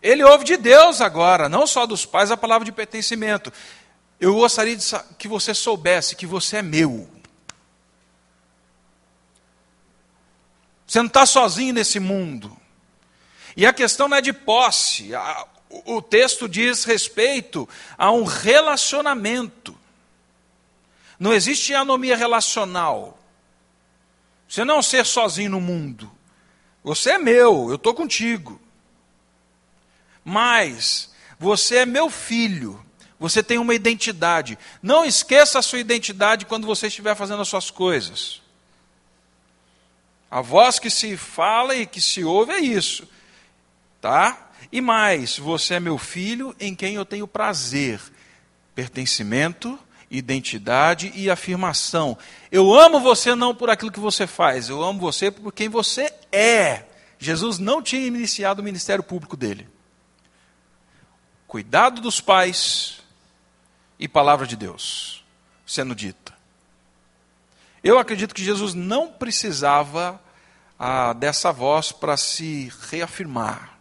Ele 0.02 0.22
ouve 0.22 0.44
de 0.44 0.58
Deus 0.58 1.00
agora, 1.00 1.48
não 1.48 1.66
só 1.66 1.86
dos 1.86 2.04
pais, 2.04 2.30
a 2.30 2.36
palavra 2.36 2.66
de 2.66 2.72
pertencimento. 2.72 3.50
Eu 4.20 4.34
gostaria 4.34 4.76
de, 4.76 4.84
que 5.16 5.26
você 5.26 5.54
soubesse 5.54 6.14
que 6.14 6.26
você 6.26 6.58
é 6.58 6.62
meu. 6.62 7.08
Você 10.86 10.98
não 10.98 11.06
está 11.06 11.24
sozinho 11.24 11.72
nesse 11.72 11.98
mundo. 11.98 12.54
E 13.56 13.64
a 13.64 13.72
questão 13.72 14.06
não 14.06 14.18
é 14.18 14.20
de 14.20 14.34
posse. 14.34 15.14
O 15.70 16.02
texto 16.02 16.48
diz 16.48 16.85
respeito 16.85 17.68
a 17.96 18.11
um 18.11 18.24
relacionamento. 18.24 19.78
Não 21.18 21.33
existe 21.33 21.72
anomia 21.72 22.16
relacional. 22.16 23.18
Você 24.48 24.64
não 24.64 24.80
é 24.80 24.83
ser 24.83 25.06
sozinho 25.06 25.50
no 25.50 25.61
mundo. 25.61 26.11
Você 26.83 27.12
é 27.12 27.18
meu, 27.18 27.68
eu 27.68 27.76
estou 27.76 27.94
contigo. 27.94 28.61
Mas 30.24 31.11
você 31.38 31.76
é 31.76 31.87
meu 31.87 32.11
filho. 32.11 32.85
Você 33.18 33.42
tem 33.42 33.59
uma 33.59 33.74
identidade. 33.74 34.59
Não 34.83 35.04
esqueça 35.04 35.59
a 35.59 35.62
sua 35.62 35.78
identidade 35.78 36.46
quando 36.46 36.66
você 36.66 36.88
estiver 36.88 37.14
fazendo 37.14 37.42
as 37.42 37.48
suas 37.48 37.70
coisas. 37.70 38.40
A 40.30 40.40
voz 40.40 40.78
que 40.78 40.88
se 40.88 41.16
fala 41.16 41.76
e 41.76 41.87
que 41.87 42.00
se 42.00 42.24
ouve 42.24 42.52
é 42.52 42.61
isso. 42.61 43.06
Tá? 44.00 44.49
E 44.72 44.80
mais, 44.80 45.38
você 45.38 45.74
é 45.74 45.80
meu 45.80 45.98
filho 45.98 46.54
em 46.61 46.74
quem 46.74 46.94
eu 46.94 47.04
tenho 47.04 47.26
prazer. 47.26 48.00
Pertencimento, 48.74 49.78
identidade 50.11 51.12
e 51.14 51.30
afirmação. 51.30 52.16
Eu 52.50 52.74
amo 52.74 53.00
você 53.00 53.35
não 53.35 53.54
por 53.54 53.70
aquilo 53.70 53.90
que 53.90 54.00
você 54.00 54.26
faz, 54.26 54.68
eu 54.68 54.83
amo 54.83 55.00
você 55.00 55.30
por 55.30 55.52
quem 55.52 55.68
você 55.68 56.12
é. 56.33 56.85
Jesus 57.18 57.59
não 57.59 57.83
tinha 57.83 58.06
iniciado 58.06 58.62
o 58.62 58.64
ministério 58.64 59.02
público 59.02 59.37
dele 59.37 59.68
cuidado 61.50 62.00
dos 62.00 62.20
pais 62.20 63.00
e 63.98 64.06
palavra 64.06 64.46
de 64.46 64.54
Deus 64.54 65.24
sendo 65.66 65.96
dita. 65.96 66.33
Eu 67.83 67.98
acredito 67.98 68.33
que 68.33 68.44
Jesus 68.44 68.72
não 68.72 69.09
precisava 69.09 70.22
ah, 70.78 71.12
dessa 71.12 71.50
voz 71.50 71.90
para 71.90 72.16
se 72.16 72.72
reafirmar. 72.88 73.80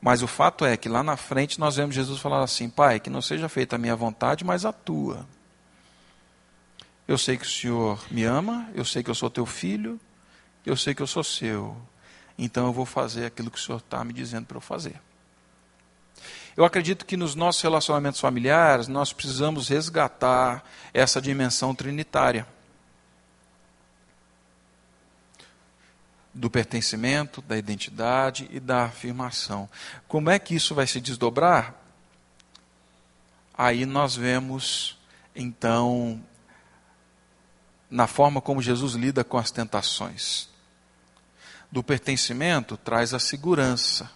Mas 0.00 0.22
o 0.22 0.26
fato 0.26 0.64
é 0.64 0.76
que 0.76 0.88
lá 0.88 1.02
na 1.02 1.16
frente 1.16 1.60
nós 1.60 1.76
vemos 1.76 1.94
Jesus 1.94 2.20
falar 2.20 2.42
assim: 2.42 2.70
Pai, 2.70 2.98
que 2.98 3.10
não 3.10 3.20
seja 3.20 3.48
feita 3.48 3.76
a 3.76 3.78
minha 3.78 3.94
vontade, 3.94 4.44
mas 4.44 4.64
a 4.64 4.72
tua. 4.72 5.26
Eu 7.06 7.18
sei 7.18 7.36
que 7.36 7.44
o 7.44 7.50
Senhor 7.50 8.02
me 8.10 8.24
ama, 8.24 8.68
eu 8.74 8.84
sei 8.84 9.02
que 9.02 9.10
eu 9.10 9.14
sou 9.14 9.28
teu 9.28 9.44
filho, 9.44 10.00
eu 10.64 10.76
sei 10.76 10.94
que 10.94 11.02
eu 11.02 11.06
sou 11.06 11.24
seu. 11.24 11.76
Então 12.38 12.66
eu 12.66 12.72
vou 12.72 12.86
fazer 12.86 13.26
aquilo 13.26 13.50
que 13.50 13.58
o 13.58 13.60
Senhor 13.60 13.78
está 13.78 14.02
me 14.04 14.12
dizendo 14.12 14.46
para 14.46 14.56
eu 14.56 14.60
fazer. 14.60 15.00
Eu 16.56 16.64
acredito 16.64 17.04
que 17.04 17.16
nos 17.16 17.34
nossos 17.34 17.62
relacionamentos 17.62 18.20
familiares 18.20 18.88
nós 18.88 19.12
precisamos 19.12 19.68
resgatar 19.68 20.64
essa 20.94 21.20
dimensão 21.20 21.74
trinitária. 21.74 22.46
Do 26.32 26.48
pertencimento, 26.48 27.42
da 27.42 27.56
identidade 27.56 28.48
e 28.50 28.60
da 28.60 28.84
afirmação. 28.84 29.68
Como 30.06 30.30
é 30.30 30.38
que 30.38 30.54
isso 30.54 30.74
vai 30.74 30.86
se 30.86 31.00
desdobrar? 31.00 31.74
Aí 33.56 33.84
nós 33.84 34.16
vemos, 34.16 34.96
então, 35.34 36.22
na 37.90 38.06
forma 38.06 38.40
como 38.40 38.62
Jesus 38.62 38.94
lida 38.94 39.24
com 39.24 39.36
as 39.36 39.50
tentações. 39.50 40.48
Do 41.70 41.82
pertencimento 41.82 42.76
traz 42.76 43.12
a 43.12 43.18
segurança, 43.18 44.10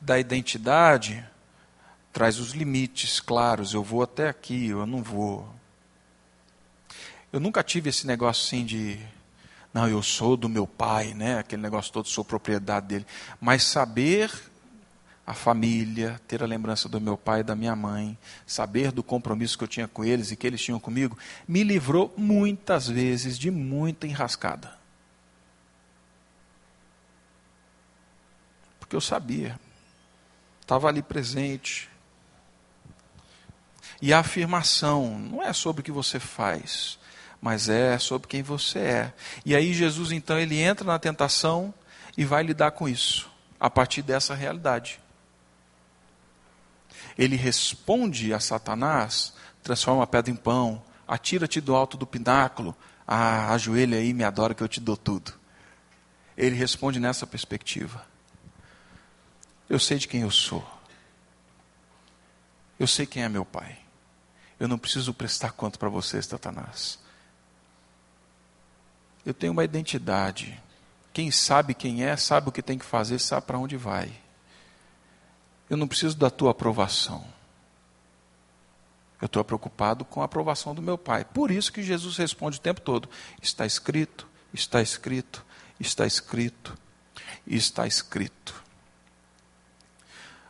da 0.00 0.18
identidade 0.18 1.26
traz 2.12 2.38
os 2.38 2.52
limites 2.52 3.20
claros. 3.20 3.72
Eu 3.72 3.82
vou 3.82 4.02
até 4.02 4.28
aqui, 4.28 4.68
eu 4.68 4.86
não 4.86 5.02
vou. 5.02 5.48
Eu 7.32 7.40
nunca 7.40 7.62
tive 7.62 7.90
esse 7.90 8.06
negócio 8.06 8.44
assim 8.44 8.64
de 8.64 8.98
não, 9.72 9.88
eu 9.88 10.02
sou 10.02 10.36
do 10.36 10.48
meu 10.48 10.66
pai, 10.66 11.14
né? 11.14 11.38
Aquele 11.38 11.62
negócio 11.62 11.92
todo, 11.92 12.08
sou 12.08 12.24
propriedade 12.24 12.86
dele. 12.86 13.06
Mas 13.40 13.62
saber 13.62 14.30
a 15.24 15.32
família, 15.32 16.20
ter 16.26 16.42
a 16.42 16.46
lembrança 16.46 16.88
do 16.88 17.00
meu 17.00 17.16
pai 17.16 17.40
e 17.40 17.44
da 17.44 17.54
minha 17.54 17.76
mãe, 17.76 18.18
saber 18.44 18.90
do 18.90 19.00
compromisso 19.00 19.56
que 19.56 19.62
eu 19.62 19.68
tinha 19.68 19.86
com 19.86 20.04
eles 20.04 20.32
e 20.32 20.36
que 20.36 20.44
eles 20.44 20.60
tinham 20.60 20.80
comigo, 20.80 21.16
me 21.46 21.62
livrou 21.62 22.12
muitas 22.16 22.88
vezes 22.88 23.38
de 23.38 23.48
muita 23.48 24.08
enrascada. 24.08 24.76
Porque 28.80 28.96
eu 28.96 29.00
sabia, 29.00 29.56
estava 30.60 30.88
ali 30.88 31.00
presente. 31.00 31.88
E 34.02 34.12
a 34.12 34.18
afirmação 34.18 35.16
não 35.16 35.40
é 35.40 35.52
sobre 35.52 35.80
o 35.80 35.84
que 35.84 35.92
você 35.92 36.18
faz, 36.18 36.98
mas 37.40 37.68
é 37.68 37.98
sobre 37.98 38.28
quem 38.28 38.42
você 38.42 38.78
é. 38.78 39.12
E 39.44 39.54
aí 39.54 39.72
Jesus 39.72 40.12
então 40.12 40.38
ele 40.38 40.60
entra 40.60 40.86
na 40.86 40.98
tentação 40.98 41.72
e 42.16 42.24
vai 42.24 42.42
lidar 42.42 42.72
com 42.72 42.88
isso 42.88 43.30
a 43.58 43.70
partir 43.70 44.02
dessa 44.02 44.34
realidade. 44.34 45.00
Ele 47.16 47.36
responde 47.36 48.32
a 48.32 48.40
Satanás, 48.40 49.34
transforma 49.62 50.02
a 50.02 50.06
pedra 50.06 50.30
em 50.30 50.36
pão, 50.36 50.82
atira-te 51.06 51.60
do 51.60 51.74
alto 51.74 51.96
do 51.96 52.06
pináculo, 52.06 52.74
ah, 53.06 53.52
ajoelha 53.52 53.98
aí, 53.98 54.14
me 54.14 54.24
adora 54.24 54.54
que 54.54 54.62
eu 54.62 54.68
te 54.68 54.80
dou 54.80 54.96
tudo. 54.96 55.32
Ele 56.36 56.56
responde 56.56 57.00
nessa 57.00 57.26
perspectiva. 57.26 58.06
Eu 59.68 59.78
sei 59.78 59.98
de 59.98 60.08
quem 60.08 60.22
eu 60.22 60.30
sou. 60.30 60.66
Eu 62.78 62.86
sei 62.86 63.04
quem 63.04 63.22
é 63.22 63.28
meu 63.28 63.44
pai. 63.44 63.78
Eu 64.58 64.66
não 64.66 64.78
preciso 64.78 65.12
prestar 65.12 65.52
conta 65.52 65.78
para 65.78 65.88
você, 65.88 66.20
Satanás. 66.22 66.98
Eu 69.24 69.34
tenho 69.34 69.52
uma 69.52 69.64
identidade. 69.64 70.60
Quem 71.12 71.30
sabe 71.30 71.74
quem 71.74 72.04
é, 72.04 72.16
sabe 72.16 72.48
o 72.48 72.52
que 72.52 72.62
tem 72.62 72.78
que 72.78 72.84
fazer, 72.84 73.18
sabe 73.18 73.46
para 73.46 73.58
onde 73.58 73.76
vai. 73.76 74.10
Eu 75.68 75.76
não 75.76 75.88
preciso 75.88 76.16
da 76.16 76.30
tua 76.30 76.50
aprovação. 76.50 77.24
Eu 79.20 79.26
estou 79.26 79.44
preocupado 79.44 80.04
com 80.04 80.22
a 80.22 80.24
aprovação 80.24 80.74
do 80.74 80.80
meu 80.80 80.96
pai. 80.96 81.24
Por 81.24 81.50
isso 81.50 81.72
que 81.72 81.82
Jesus 81.82 82.16
responde 82.16 82.58
o 82.58 82.60
tempo 82.60 82.80
todo: 82.80 83.08
está 83.42 83.66
escrito, 83.66 84.26
está 84.52 84.80
escrito, 84.80 85.44
está 85.78 86.06
escrito, 86.06 86.76
está 87.46 87.86
escrito. 87.86 88.64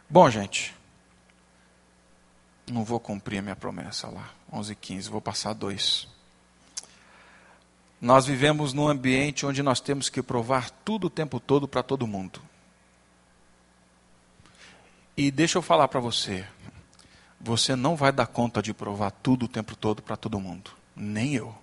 Bom, 0.09 0.31
gente, 0.31 0.75
não 2.71 2.85
vou 2.85 3.01
cumprir 3.01 3.39
a 3.39 3.43
minha 3.43 3.57
promessa 3.57 4.09
lá, 4.09 4.31
11 4.53 4.73
e 4.73 4.77
15, 4.77 5.11
vou 5.11 5.21
passar 5.21 5.53
dois. 5.53 6.09
Nós 8.01 8.25
vivemos 8.25 8.73
num 8.73 8.89
ambiente 8.89 9.45
onde 9.45 9.63
nós 9.63 9.81
temos 9.81 10.09
que 10.09 10.23
provar 10.23 10.71
tudo 10.71 11.09
o 11.09 11.11
tempo 11.11 11.39
todo 11.39 11.69
para 11.69 11.83
todo 11.83 12.07
mundo. 12.07 12.41
E 15.15 15.31
deixa 15.31 15.59
eu 15.59 15.63
falar 15.63 15.87
para 15.89 16.01
você, 16.01 16.47
você 17.39 17.77
não 17.77 17.95
vai 17.95 18.11
dar 18.11 18.27
conta 18.27 18.63
de 18.63 18.73
provar 18.73 19.11
tudo 19.11 19.45
o 19.45 19.49
tempo 19.49 19.77
todo 19.77 20.01
para 20.01 20.17
todo 20.17 20.41
mundo, 20.41 20.71
nem 20.97 21.35
eu. 21.35 21.55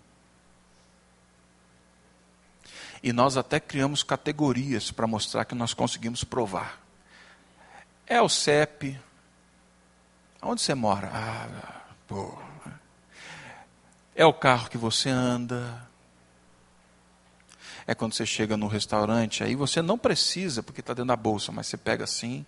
E 3.02 3.12
nós 3.12 3.36
até 3.36 3.60
criamos 3.60 4.04
categorias 4.04 4.92
para 4.92 5.08
mostrar 5.08 5.46
que 5.46 5.56
nós 5.56 5.74
conseguimos 5.74 6.24
provar. 6.24 6.80
É 8.06 8.22
o 8.22 8.30
CEP. 8.30 9.00
Onde 10.42 10.62
você 10.62 10.76
mora? 10.76 11.10
Ah, 11.14 11.82
pô. 12.08 12.38
É 14.16 14.26
o 14.26 14.34
carro 14.34 14.70
que 14.70 14.78
você 14.78 15.10
anda 15.10 15.87
é 17.88 17.96
quando 17.96 18.14
você 18.14 18.26
chega 18.26 18.58
no 18.58 18.68
restaurante, 18.68 19.46
aí 19.46 19.56
você 19.56 19.82
não 19.82 19.98
precisa, 19.98 20.62
porque 20.62 20.82
está 20.82 20.94
dentro 20.94 21.08
da 21.08 21.16
bolsa, 21.16 21.54
mas 21.54 21.68
você 21.68 21.78
pega 21.78 22.04
assim, 22.04 22.46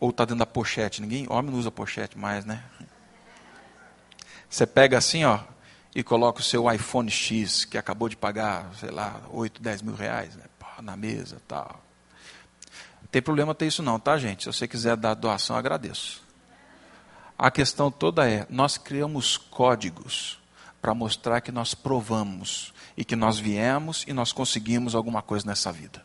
ou 0.00 0.08
está 0.08 0.24
dentro 0.24 0.38
da 0.38 0.46
pochete. 0.46 1.02
Ninguém, 1.02 1.26
homem 1.28 1.52
não 1.52 1.58
usa 1.58 1.70
pochete 1.70 2.16
mais, 2.16 2.46
né? 2.46 2.64
Você 4.48 4.66
pega 4.66 4.96
assim, 4.96 5.24
ó, 5.24 5.40
e 5.94 6.02
coloca 6.02 6.40
o 6.40 6.42
seu 6.42 6.72
iPhone 6.72 7.10
X, 7.10 7.66
que 7.66 7.76
acabou 7.76 8.08
de 8.08 8.16
pagar, 8.16 8.70
sei 8.80 8.90
lá, 8.90 9.20
8, 9.30 9.60
10 9.60 9.82
mil 9.82 9.94
reais, 9.94 10.34
né, 10.34 10.44
na 10.80 10.96
mesa 10.96 11.42
tal. 11.46 11.84
Não 13.02 13.08
tem 13.10 13.20
problema 13.20 13.54
ter 13.54 13.66
isso 13.66 13.82
não, 13.82 14.00
tá, 14.00 14.16
gente? 14.16 14.44
Se 14.44 14.52
você 14.52 14.66
quiser 14.66 14.96
dar 14.96 15.12
doação, 15.12 15.56
agradeço. 15.56 16.22
A 17.36 17.50
questão 17.50 17.90
toda 17.90 18.28
é, 18.28 18.46
nós 18.48 18.78
criamos 18.78 19.36
códigos 19.36 20.38
para 20.80 20.94
mostrar 20.94 21.40
que 21.40 21.50
nós 21.50 21.74
provamos 21.74 22.72
e 22.96 23.04
que 23.04 23.16
nós 23.16 23.38
viemos 23.38 24.04
e 24.06 24.12
nós 24.12 24.32
conseguimos 24.32 24.94
alguma 24.94 25.22
coisa 25.22 25.46
nessa 25.46 25.72
vida. 25.72 26.04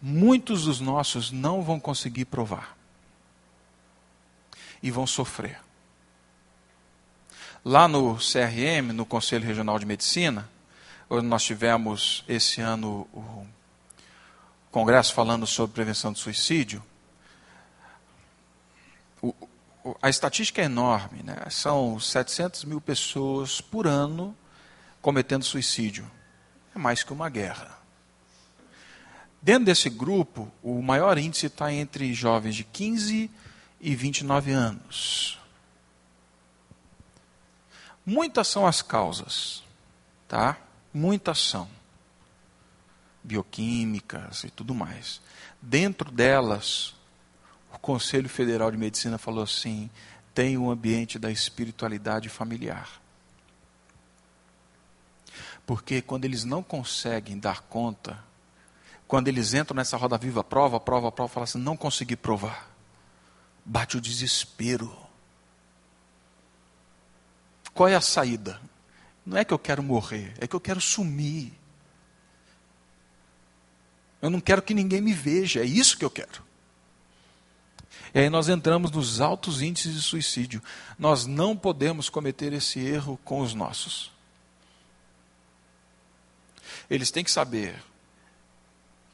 Muitos 0.00 0.64
dos 0.64 0.80
nossos 0.80 1.30
não 1.32 1.62
vão 1.62 1.80
conseguir 1.80 2.24
provar 2.24 2.76
e 4.82 4.90
vão 4.90 5.06
sofrer. 5.06 5.60
Lá 7.64 7.88
no 7.88 8.16
CRM, 8.16 8.92
no 8.94 9.04
Conselho 9.04 9.44
Regional 9.44 9.78
de 9.78 9.86
Medicina, 9.86 10.48
nós 11.24 11.42
tivemos 11.42 12.24
esse 12.28 12.60
ano 12.60 13.08
o 13.12 13.46
congresso 14.70 15.12
falando 15.12 15.46
sobre 15.46 15.74
prevenção 15.74 16.12
do 16.12 16.18
suicídio, 16.18 16.82
a 20.02 20.08
estatística 20.08 20.60
é 20.60 20.64
enorme, 20.64 21.22
né? 21.22 21.36
são 21.50 21.98
700 22.00 22.64
mil 22.64 22.80
pessoas 22.80 23.60
por 23.60 23.86
ano 23.86 24.36
cometendo 25.00 25.44
suicídio. 25.44 26.10
É 26.74 26.78
mais 26.78 27.02
que 27.02 27.12
uma 27.12 27.28
guerra. 27.28 27.78
Dentro 29.40 29.66
desse 29.66 29.88
grupo, 29.88 30.50
o 30.62 30.82
maior 30.82 31.16
índice 31.16 31.46
está 31.46 31.72
entre 31.72 32.12
jovens 32.12 32.56
de 32.56 32.64
15 32.64 33.30
e 33.80 33.94
29 33.94 34.50
anos. 34.52 35.38
Muitas 38.04 38.48
são 38.48 38.66
as 38.66 38.82
causas, 38.82 39.62
tá? 40.26 40.56
Muitas 40.92 41.38
são. 41.38 41.68
Bioquímicas 43.22 44.44
e 44.44 44.50
tudo 44.50 44.74
mais. 44.74 45.20
Dentro 45.60 46.10
delas, 46.10 46.94
Conselho 47.88 48.28
Federal 48.28 48.70
de 48.70 48.76
Medicina 48.76 49.16
falou 49.16 49.42
assim: 49.42 49.88
tem 50.34 50.58
um 50.58 50.70
ambiente 50.70 51.18
da 51.18 51.30
espiritualidade 51.30 52.28
familiar. 52.28 53.00
Porque 55.66 56.02
quando 56.02 56.26
eles 56.26 56.44
não 56.44 56.62
conseguem 56.62 57.38
dar 57.38 57.62
conta, 57.62 58.22
quando 59.06 59.28
eles 59.28 59.54
entram 59.54 59.74
nessa 59.74 59.96
roda 59.96 60.18
viva, 60.18 60.44
prova, 60.44 60.78
prova, 60.78 61.10
prova, 61.10 61.32
fala 61.32 61.44
assim: 61.44 61.56
não 61.56 61.78
consegui 61.78 62.14
provar. 62.14 62.70
Bate 63.64 63.96
o 63.96 64.02
desespero. 64.02 64.94
Qual 67.72 67.88
é 67.88 67.94
a 67.94 68.02
saída? 68.02 68.60
Não 69.24 69.38
é 69.38 69.46
que 69.46 69.54
eu 69.54 69.58
quero 69.58 69.82
morrer, 69.82 70.34
é 70.38 70.46
que 70.46 70.54
eu 70.54 70.60
quero 70.60 70.78
sumir. 70.78 71.54
Eu 74.20 74.28
não 74.28 74.42
quero 74.42 74.60
que 74.60 74.74
ninguém 74.74 75.00
me 75.00 75.14
veja, 75.14 75.60
é 75.60 75.64
isso 75.64 75.96
que 75.96 76.04
eu 76.04 76.10
quero. 76.10 76.47
E 78.14 78.20
aí 78.20 78.30
nós 78.30 78.48
entramos 78.48 78.90
nos 78.90 79.20
altos 79.20 79.62
índices 79.62 79.94
de 79.94 80.02
suicídio. 80.02 80.62
Nós 80.98 81.26
não 81.26 81.56
podemos 81.56 82.08
cometer 82.08 82.52
esse 82.52 82.78
erro 82.80 83.18
com 83.24 83.40
os 83.40 83.54
nossos. 83.54 84.10
Eles 86.90 87.10
têm 87.10 87.24
que 87.24 87.30
saber 87.30 87.76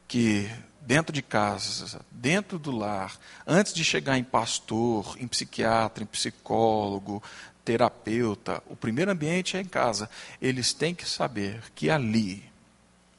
que 0.06 0.48
dentro 0.80 1.12
de 1.12 1.22
casa, 1.22 2.00
dentro 2.10 2.58
do 2.58 2.70
lar, 2.70 3.18
antes 3.46 3.72
de 3.72 3.82
chegar 3.84 4.18
em 4.18 4.24
pastor, 4.24 5.16
em 5.18 5.26
psiquiatra, 5.26 6.04
em 6.04 6.06
psicólogo, 6.06 7.22
terapeuta, 7.64 8.62
o 8.66 8.76
primeiro 8.76 9.10
ambiente 9.10 9.56
é 9.56 9.60
em 9.60 9.64
casa. 9.64 10.08
Eles 10.40 10.72
têm 10.72 10.94
que 10.94 11.08
saber 11.08 11.62
que 11.74 11.90
ali 11.90 12.44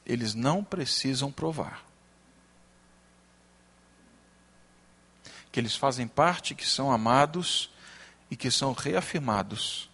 eles 0.06 0.34
não 0.34 0.62
precisam 0.62 1.30
provar. 1.32 1.85
Que 5.56 5.60
eles 5.60 5.74
fazem 5.74 6.06
parte, 6.06 6.54
que 6.54 6.68
são 6.68 6.92
amados 6.92 7.70
e 8.30 8.36
que 8.36 8.50
são 8.50 8.74
reafirmados 8.74 9.88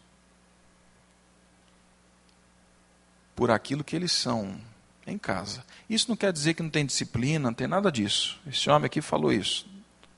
por 3.36 3.48
aquilo 3.48 3.84
que 3.84 3.94
eles 3.94 4.10
são 4.10 4.60
em 5.06 5.16
casa. 5.16 5.64
Isso 5.88 6.08
não 6.08 6.16
quer 6.16 6.32
dizer 6.32 6.54
que 6.54 6.64
não 6.64 6.68
tem 6.68 6.84
disciplina, 6.84 7.48
não 7.48 7.54
tem 7.54 7.68
nada 7.68 7.92
disso. 7.92 8.40
Esse 8.44 8.68
homem 8.68 8.86
aqui 8.86 9.00
falou 9.00 9.32
isso. 9.32 9.64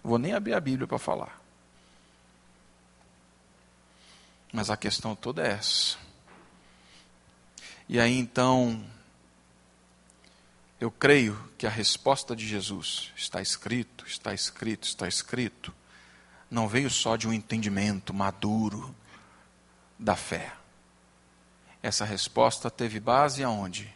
Vou 0.03 0.17
nem 0.17 0.33
abrir 0.33 0.55
a 0.55 0.61
Bíblia 0.61 0.87
para 0.87 0.99
falar. 0.99 1.39
Mas 4.51 4.71
a 4.71 4.79
questão 4.79 5.15
toda 5.15 5.47
é 5.47 5.51
essa. 5.51 5.99
E 7.87 8.01
aí 8.01 8.19
então, 8.19 8.83
eu 10.85 10.91
creio 10.91 11.35
que 11.57 11.67
a 11.67 11.71
resposta 11.71 12.37
de 12.37 12.47
Jesus 12.47 13.11
está 13.17 13.41
escrito, 13.41 14.05
está 14.07 14.35
escrito, 14.35 14.85
está 14.85 15.09
escrito, 15.09 15.73
não 16.51 16.69
veio 16.69 16.91
só 16.91 17.17
de 17.17 17.27
um 17.27 17.33
entendimento 17.33 18.13
maduro 18.13 18.95
da 19.99 20.15
fé. 20.15 20.53
Essa 21.83 22.05
resposta 22.05 22.71
teve 22.71 23.01
base 23.01 23.43
aonde? 23.43 23.91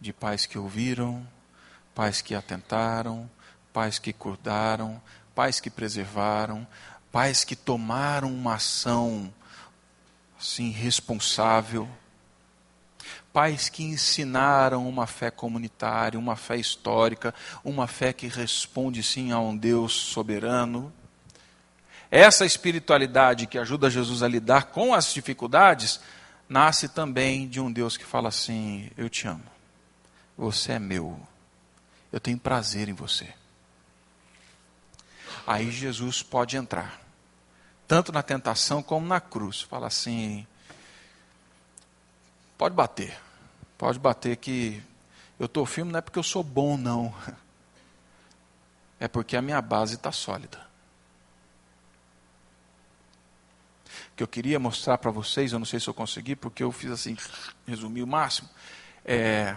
De 0.00 0.12
pais 0.12 0.44
que 0.44 0.58
ouviram, 0.58 1.24
pais 1.94 2.20
que 2.20 2.34
atentaram, 2.34 3.30
pais 3.72 4.00
que 4.00 4.12
cuidaram, 4.12 5.00
pais 5.36 5.60
que 5.60 5.70
preservaram, 5.70 6.66
pais 7.12 7.44
que 7.44 7.54
tomaram 7.54 8.34
uma 8.34 8.56
ação 8.56 9.32
assim 10.36 10.72
responsável, 10.72 11.88
pais 13.32 13.68
que 13.68 13.82
ensinaram 13.82 14.88
uma 14.88 15.06
fé 15.06 15.30
comunitária, 15.30 16.18
uma 16.18 16.36
fé 16.36 16.56
histórica, 16.56 17.34
uma 17.64 17.86
fé 17.86 18.12
que 18.12 18.26
responde 18.26 19.02
sim 19.02 19.32
a 19.32 19.38
um 19.38 19.56
Deus 19.56 19.92
soberano. 19.92 20.92
Essa 22.10 22.44
espiritualidade 22.44 23.46
que 23.46 23.58
ajuda 23.58 23.90
Jesus 23.90 24.22
a 24.22 24.28
lidar 24.28 24.66
com 24.66 24.92
as 24.92 25.14
dificuldades 25.14 26.00
nasce 26.48 26.88
também 26.88 27.48
de 27.48 27.58
um 27.58 27.72
Deus 27.72 27.96
que 27.96 28.04
fala 28.04 28.28
assim: 28.28 28.90
Eu 28.96 29.08
te 29.08 29.26
amo, 29.26 29.44
você 30.36 30.72
é 30.72 30.78
meu, 30.78 31.18
eu 32.12 32.20
tenho 32.20 32.38
prazer 32.38 32.88
em 32.88 32.92
você. 32.92 33.32
Aí 35.46 35.70
Jesus 35.70 36.22
pode 36.22 36.56
entrar 36.56 37.00
tanto 37.88 38.12
na 38.12 38.22
tentação 38.22 38.82
como 38.82 39.06
na 39.06 39.20
cruz. 39.20 39.60
Fala 39.60 39.86
assim: 39.86 40.46
pode 42.62 42.76
bater, 42.76 43.20
pode 43.76 43.98
bater 43.98 44.36
que 44.36 44.80
eu 45.36 45.46
estou 45.46 45.66
firme 45.66 45.90
não 45.90 45.98
é 45.98 46.00
porque 46.00 46.16
eu 46.20 46.22
sou 46.22 46.44
bom, 46.44 46.76
não. 46.76 47.12
É 49.00 49.08
porque 49.08 49.36
a 49.36 49.42
minha 49.42 49.60
base 49.60 49.96
está 49.96 50.12
sólida. 50.12 50.64
O 54.12 54.16
que 54.16 54.22
eu 54.22 54.28
queria 54.28 54.60
mostrar 54.60 54.96
para 54.98 55.10
vocês, 55.10 55.52
eu 55.52 55.58
não 55.58 55.66
sei 55.66 55.80
se 55.80 55.88
eu 55.88 55.94
consegui, 55.94 56.36
porque 56.36 56.62
eu 56.62 56.70
fiz 56.70 56.92
assim, 56.92 57.16
resumi 57.66 58.00
o 58.00 58.06
máximo. 58.06 58.48
É, 59.04 59.56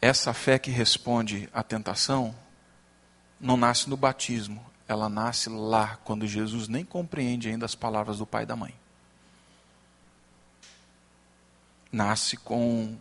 essa 0.00 0.32
fé 0.32 0.60
que 0.60 0.70
responde 0.70 1.48
à 1.52 1.64
tentação 1.64 2.32
não 3.40 3.56
nasce 3.56 3.90
no 3.90 3.96
batismo, 3.96 4.64
ela 4.86 5.08
nasce 5.08 5.50
lá, 5.50 5.98
quando 6.04 6.28
Jesus 6.28 6.68
nem 6.68 6.84
compreende 6.84 7.48
ainda 7.48 7.66
as 7.66 7.74
palavras 7.74 8.18
do 8.18 8.26
pai 8.26 8.44
e 8.44 8.46
da 8.46 8.54
mãe. 8.54 8.81
Nasce 11.92 12.38
com 12.38 12.96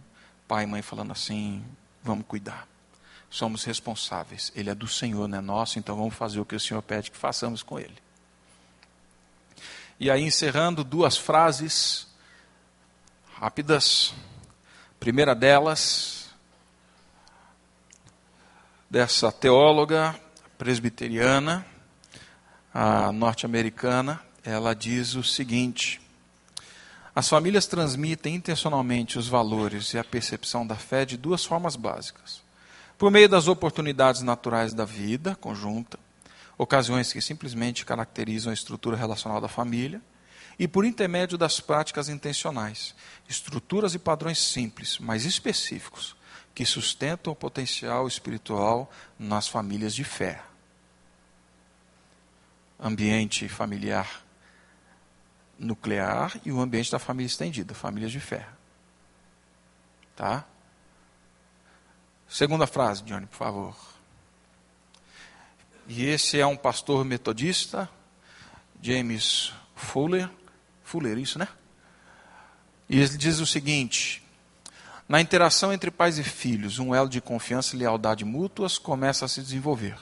pai 0.48 0.66
e 0.66 0.68
mãe 0.68 0.82
falando 0.82 1.12
assim: 1.12 1.66
vamos 2.04 2.26
cuidar. 2.28 2.68
Somos 3.30 3.64
responsáveis. 3.64 4.52
Ele 4.54 4.70
é 4.70 4.76
do 4.76 4.88
Senhor, 4.88 5.28
não 5.28 5.38
é 5.38 5.42
nosso, 5.42 5.80
então 5.80 5.96
vamos 5.96 6.14
fazer 6.14 6.40
o 6.42 6.46
que 6.46 6.56
o 6.56 6.60
Senhor 6.60 6.82
pede 6.82 7.10
que 7.10 7.18
façamos 7.18 7.64
com 7.64 7.80
ele. 7.80 7.98
E 9.98 10.12
aí, 10.12 10.24
encerrando, 10.24 10.84
duas 10.84 11.16
frases 11.16 12.08
rápidas. 13.36 14.14
Primeira 15.00 15.34
delas, 15.34 16.30
dessa 18.90 19.32
teóloga 19.32 20.20
presbiteriana, 20.58 21.66
norte-americana, 23.14 24.22
ela 24.44 24.74
diz 24.74 25.16
o 25.16 25.24
seguinte: 25.24 26.01
as 27.14 27.28
famílias 27.28 27.66
transmitem 27.68 28.36
intencionalmente 28.36 29.20
os 29.20 29.28
valores 29.28 29.94
e 29.94 29.98
a 29.98 30.04
percepção 30.04 30.66
da 30.66 30.76
fé 30.76 31.06
de 31.06 31.18
duas 31.18 31.44
formas 31.44 31.76
básicas. 31.76 32.42
Por 32.98 33.12
meio 33.12 33.28
das 33.28 33.48
oportunidades 33.48 34.22
naturais 34.22 34.74
da 34.74 34.86
vida 34.86 35.36
conjunta, 35.36 36.00
ocasiões 36.58 37.12
que 37.12 37.22
simplesmente 37.22 37.86
caracterizam 37.86 38.52
a 38.52 38.54
estrutura 38.54 38.96
relacional 38.96 39.42
da 39.42 39.48
família, 39.48 40.02
e 40.60 40.68
por 40.68 40.86
intermédio 40.86 41.38
das 41.38 41.60
práticas 41.60 42.08
intencionais, 42.08 42.94
estruturas 43.28 43.96
e 43.96 44.00
padrões 44.00 44.38
simples, 44.38 45.00
mas 45.00 45.26
específicos, 45.26 46.16
que 46.54 46.66
sustentam 46.66 47.34
o 47.34 47.36
potencial 47.36 48.08
espiritual 48.08 48.92
nas 49.18 49.48
famílias 49.48 49.96
de 49.96 50.04
fé 50.04 50.44
ambiente 52.82 53.48
familiar 53.48 54.24
nuclear 55.62 56.34
e 56.44 56.52
o 56.52 56.60
ambiente 56.60 56.92
da 56.92 57.00
família 57.00 57.28
estendida, 57.28 57.74
famílias 57.74 58.12
de 58.12 58.20
fé. 58.20 58.48
Tá? 60.16 60.46
Segunda 62.28 62.66
frase, 62.66 63.04
Johnny, 63.04 63.28
por 63.28 63.38
favor. 63.38 63.76
E 65.88 66.06
esse 66.06 66.40
é 66.40 66.46
um 66.46 66.56
pastor 66.56 67.06
metodista, 67.06 67.90
James 68.82 69.54
Fuller. 69.76 70.30
Fuller, 70.84 71.18
isso, 71.18 71.38
né? 71.38 71.48
E 72.90 73.00
ele 73.00 73.18
diz 73.18 73.40
o 73.40 73.46
seguinte: 73.46 74.24
na 75.08 75.20
interação 75.20 75.74
entre 75.74 75.92
pais 75.92 76.18
e 76.18 76.24
filhos, 76.24 76.80
um 76.80 76.96
elo 76.96 77.10
de 77.10 77.20
confiança 77.20 77.76
e 77.76 77.80
lealdade 77.80 78.24
mútuas 78.24 78.78
começa 78.78 79.26
a 79.26 79.28
se 79.28 79.42
desenvolver. 79.42 79.98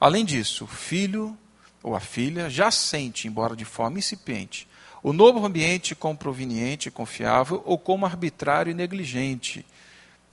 Além 0.00 0.24
disso, 0.24 0.64
o 0.64 0.66
filho 0.66 1.36
ou 1.82 1.94
a 1.94 2.00
filha 2.00 2.48
já 2.48 2.70
sente, 2.70 3.28
embora 3.28 3.54
de 3.54 3.64
forma 3.64 3.98
incipiente, 3.98 4.66
o 5.02 5.12
novo 5.12 5.44
ambiente 5.44 5.94
como 5.94 6.16
proveniente, 6.16 6.90
confiável 6.90 7.62
ou 7.64 7.78
como 7.78 8.06
arbitrário 8.06 8.70
e 8.70 8.74
negligente. 8.74 9.64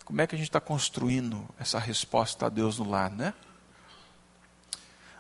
Como 0.03 0.21
é 0.21 0.27
que 0.27 0.35
a 0.35 0.37
gente 0.37 0.47
está 0.47 0.59
construindo 0.59 1.47
essa 1.59 1.79
resposta 1.79 2.45
a 2.45 2.49
Deus 2.49 2.77
no 2.77 2.89
lar, 2.89 3.11
né? 3.11 3.33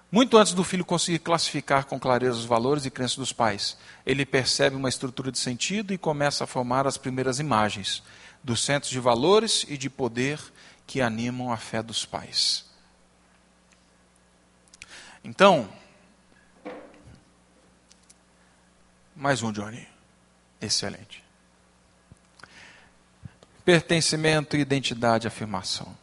Muito 0.09 0.37
antes 0.37 0.53
do 0.53 0.63
filho 0.63 0.85
conseguir 0.85 1.19
classificar 1.19 1.85
com 1.85 1.99
clareza 1.99 2.37
os 2.37 2.45
valores 2.45 2.85
e 2.85 2.89
crenças 2.89 3.17
dos 3.17 3.33
pais, 3.33 3.77
ele 4.05 4.25
percebe 4.25 4.75
uma 4.75 4.87
estrutura 4.87 5.29
de 5.29 5.37
sentido 5.37 5.93
e 5.93 5.97
começa 5.97 6.45
a 6.45 6.47
formar 6.47 6.87
as 6.87 6.97
primeiras 6.97 7.39
imagens 7.39 8.01
dos 8.41 8.63
centros 8.63 8.89
de 8.89 8.99
valores 9.01 9.65
e 9.67 9.77
de 9.77 9.89
poder 9.89 10.39
que 10.85 11.01
animam 11.01 11.51
a 11.51 11.57
fé 11.57 11.83
dos 11.83 12.05
pais. 12.05 12.65
Então, 15.21 15.67
Mais 19.17 19.41
um, 19.41 19.51
Johnny. 19.51 19.87
Excelente. 20.61 21.23
Pertencimento, 23.65 24.55
identidade, 24.55 25.27
afirmação. 25.27 25.97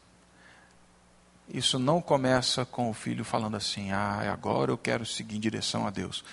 Isso 1.48 1.78
não 1.78 2.02
começa 2.02 2.64
com 2.64 2.90
o 2.90 2.92
filho 2.92 3.24
falando 3.24 3.56
assim, 3.56 3.92
ah, 3.92 4.32
agora 4.32 4.72
eu 4.72 4.76
quero 4.76 5.06
seguir 5.06 5.36
em 5.36 5.40
direção 5.40 5.86
a 5.86 5.90
Deus. 5.90 6.24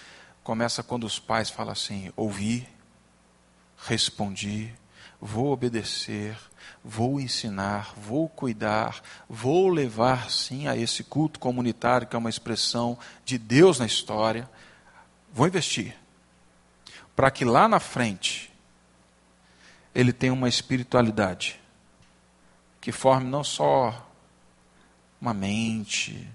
Começa 0.44 0.82
quando 0.82 1.04
os 1.04 1.20
pais 1.20 1.52
falam 1.52 1.72
assim: 1.72 2.12
ouvi, 2.16 2.68
respondi, 3.86 4.74
vou 5.22 5.52
obedecer, 5.52 6.36
vou 6.84 7.22
ensinar, 7.22 7.94
vou 7.96 8.28
cuidar, 8.28 9.04
vou 9.30 9.70
levar 9.70 10.32
sim 10.32 10.68
a 10.68 10.76
esse 10.76 11.04
culto 11.04 11.40
comunitário 11.40 12.08
que 12.08 12.16
é 12.16 12.20
uma 12.20 12.30
expressão 12.30 12.98
de 13.24 13.38
Deus 13.38 13.78
na 13.78 13.86
história, 13.86 14.50
vou 15.32 15.46
investir 15.46 16.01
para 17.22 17.30
que 17.30 17.46
lá 17.46 17.68
na 17.68 17.80
frente 17.80 18.52
ele 19.94 20.12
tenha 20.12 20.34
uma 20.34 20.50
espiritualidade 20.50 21.62
que 22.82 22.92
forme 22.92 23.30
não 23.30 23.44
só 23.44 24.10
uma 25.22 25.32
mente, 25.32 26.28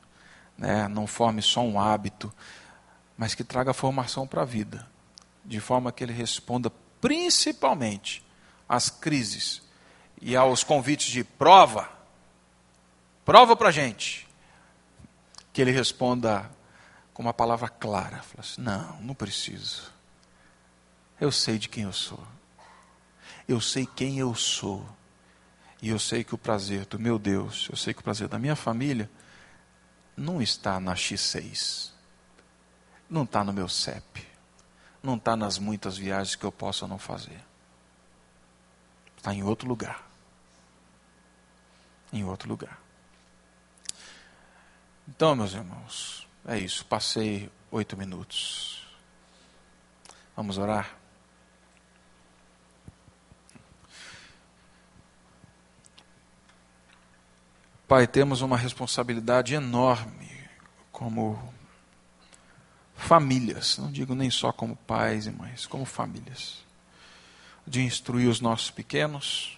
né, 0.57 0.87
não 0.87 1.05
forme 1.05 1.43
só 1.43 1.61
um 1.61 1.81
hábito, 1.81 2.33
mas 3.19 3.35
que 3.35 3.43
traga 3.43 3.75
formação 3.75 4.29
para 4.29 4.43
a 4.43 4.45
vida, 4.45 4.89
de 5.45 5.59
forma 5.59 5.91
que 5.91 6.05
ele 6.05 6.13
responda 6.13 6.71
principalmente 7.01 8.25
às 8.69 8.89
crises 8.89 9.63
e 10.23 10.37
aos 10.37 10.63
convites 10.63 11.09
de 11.11 11.25
prova, 11.25 11.91
prova 13.25 13.57
para 13.57 13.71
a 13.71 13.73
gente, 13.73 14.29
que 15.53 15.61
ele 15.61 15.73
responda 15.73 16.49
com 17.13 17.25
uma 17.25 17.35
palavra 17.35 17.69
clara, 17.69 18.23
assim, 18.39 18.61
não, 18.61 19.01
não 19.01 19.15
preciso. 19.17 19.96
Eu 21.21 21.33
sei 21.33 21.59
de 21.59 21.69
quem 21.69 21.85
eu 21.85 21.93
sou. 21.93 22.23
Eu 23.49 23.61
sei 23.61 23.87
quem 23.87 24.19
eu 24.19 24.35
sou. 24.35 24.87
E 25.81 25.89
eu 25.89 25.99
sei 25.99 26.25
que 26.25 26.35
o 26.35 26.39
prazer 26.39 26.85
do 26.87 26.99
meu 26.99 27.19
Deus, 27.19 27.69
eu 27.71 27.77
sei 27.77 27.95
que 27.95 28.01
o 28.01 28.05
prazer 28.05 28.29
da 28.29 28.39
minha 28.39 28.57
família 28.57 29.11
não 30.17 30.41
está 30.41 30.81
na 30.81 30.95
X6, 30.95 31.91
não 33.09 33.25
está 33.25 33.45
no 33.45 33.53
meu 33.53 33.69
CEP, 33.69 34.27
não 35.03 35.17
está 35.17 35.37
nas 35.37 35.59
muitas 35.59 35.99
viagens 35.99 36.35
que 36.35 36.45
eu 36.45 36.51
possa 36.51 36.87
não 36.87 36.99
fazer. 36.99 37.45
Está 39.17 39.35
em 39.35 39.43
outro 39.43 39.69
lugar. 39.69 40.09
Em 42.13 42.25
outro 42.25 42.49
lugar. 42.49 42.81
Então, 45.09 45.37
meus 45.37 45.53
irmãos, 45.53 46.27
é 46.47 46.59
isso. 46.59 46.85
Passei 46.87 47.51
oito 47.71 47.97
minutos. 47.97 48.87
Vamos 50.35 50.59
orar? 50.59 50.97
Pai, 57.89 58.05
temos 58.09 58.41
uma 58.41 58.57
responsabilidade 58.57 59.55
enorme 59.55 60.29
como 60.91 61.41
famílias, 62.97 63.79
não 63.79 63.93
digo 63.93 64.13
nem 64.13 64.29
só 64.29 64.51
como 64.51 64.75
pais 64.75 65.27
e 65.27 65.31
mães, 65.31 65.67
como 65.67 65.85
famílias, 65.85 66.65
de 67.65 67.83
instruir 67.83 68.29
os 68.29 68.41
nossos 68.41 68.73
pequenos, 68.73 69.57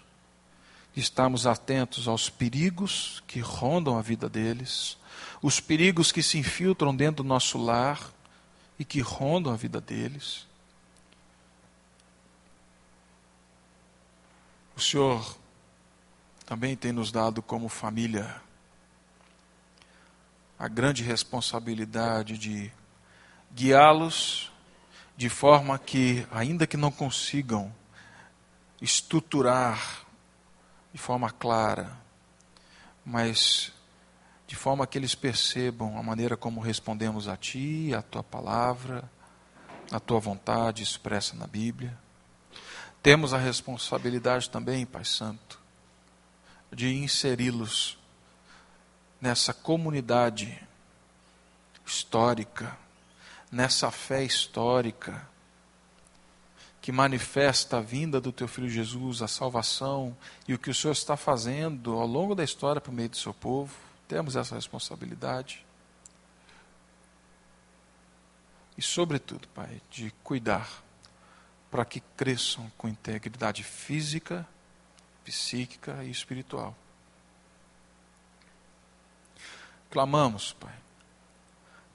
de 0.95 1.01
estarmos 1.01 1.47
atentos 1.47 2.07
aos 2.07 2.29
perigos 2.29 3.23
que 3.27 3.41
rondam 3.41 3.97
a 3.97 4.03
vida 4.03 4.29
deles, 4.29 4.99
os 5.41 5.59
perigos 5.59 6.13
que 6.13 6.23
se 6.23 6.37
infiltram 6.37 6.95
dentro 6.95 7.23
do 7.23 7.29
nosso 7.29 7.57
lar 7.57 8.13
e 8.79 8.85
que 8.85 9.01
rondam 9.01 9.55
a 9.55 9.57
vida 9.57 9.81
deles. 9.81 10.47
O 14.77 14.81
Senhor 14.81 15.39
também 16.49 16.75
tem 16.75 16.93
nos 16.93 17.13
dado 17.13 17.43
como 17.43 17.69
família 17.69 18.41
a 20.59 20.67
grande 20.67 21.03
responsabilidade 21.03 22.39
de 22.39 22.73
guiá-los 23.53 24.51
de 25.15 25.29
forma 25.29 25.79
que, 25.79 26.27
ainda 26.31 26.67
que 26.67 26.79
não 26.79 26.91
consigam 26.91 27.71
estruturar 28.81 30.07
de 30.91 30.99
forma 30.99 31.31
clara, 31.31 31.95
mas 33.05 33.71
de 34.47 34.57
forma 34.57 34.87
que 34.87 34.97
eles 34.97 35.15
percebam 35.15 35.99
a 35.99 36.03
maneira 36.03 36.35
como 36.35 36.63
respondemos 36.63 37.29
a 37.29 37.37
Ti, 37.37 37.93
a 37.95 38.01
Tua 38.01 38.23
palavra, 38.23 39.05
a 39.93 40.01
Tua 40.01 40.19
vontade 40.19 40.83
expressa 40.83 41.37
na 41.37 41.47
Bíblia. 41.47 41.95
Temos 43.03 43.35
a 43.35 43.39
responsabilidade 43.39 44.49
também, 44.49 44.87
Pai 44.87 45.05
Santo, 45.05 45.58
de 46.73 46.95
inseri-los 46.95 47.99
nessa 49.21 49.53
comunidade 49.53 50.61
histórica, 51.85 52.77
nessa 53.51 53.91
fé 53.91 54.23
histórica 54.23 55.27
que 56.81 56.93
manifesta 56.93 57.79
a 57.79 57.81
vinda 57.81 58.21
do 58.21 58.33
teu 58.33 58.49
filho 58.49 58.69
Jesus, 58.69 59.21
a 59.21 59.29
salvação 59.29 60.17
e 60.47 60.55
o 60.55 60.59
que 60.59 60.71
o 60.71 60.75
Senhor 60.75 60.93
está 60.93 61.17
fazendo 61.17 61.93
ao 61.95 62.07
longo 62.07 62.35
da 62.35 62.45
história 62.45 62.81
por 62.81 62.93
meio 62.93 63.09
do 63.09 63.17
seu 63.17 63.35
povo. 63.35 63.75
Temos 64.07 64.37
essa 64.37 64.55
responsabilidade. 64.55 65.67
E, 68.77 68.81
sobretudo, 68.83 69.49
Pai, 69.49 69.83
de 69.91 70.11
cuidar 70.23 70.83
para 71.71 71.85
que 71.85 72.01
cresçam 72.17 72.71
com 72.79 72.89
integridade 72.89 73.63
física 73.63 74.47
psíquica 75.31 76.03
e 76.05 76.11
espiritual. 76.11 76.77
Clamamos, 79.91 80.53
Pai, 80.53 80.75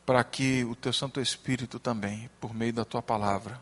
para 0.06 0.24
que 0.24 0.64
o 0.64 0.76
Teu 0.76 0.92
Santo 0.92 1.22
Espírito 1.22 1.80
também, 1.80 2.30
por 2.40 2.54
meio 2.54 2.74
da 2.74 2.84
Tua 2.84 3.02
palavra, 3.02 3.62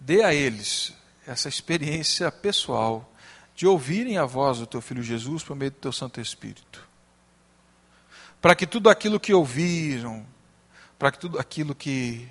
dê 0.00 0.22
a 0.22 0.32
eles 0.32 0.94
essa 1.26 1.48
experiência 1.48 2.30
pessoal 2.32 3.12
de 3.54 3.66
ouvirem 3.66 4.16
a 4.16 4.24
voz 4.24 4.58
do 4.58 4.66
Teu 4.66 4.80
Filho 4.80 5.02
Jesus 5.02 5.42
por 5.42 5.54
meio 5.54 5.70
do 5.70 5.76
Teu 5.76 5.92
Santo 5.92 6.20
Espírito. 6.20 6.86
Para 8.40 8.54
que 8.54 8.66
tudo 8.66 8.88
aquilo 8.88 9.20
que 9.20 9.34
ouviram, 9.34 10.24
para 10.98 11.12
que 11.12 11.18
tudo 11.18 11.38
aquilo 11.38 11.74
que 11.74 12.28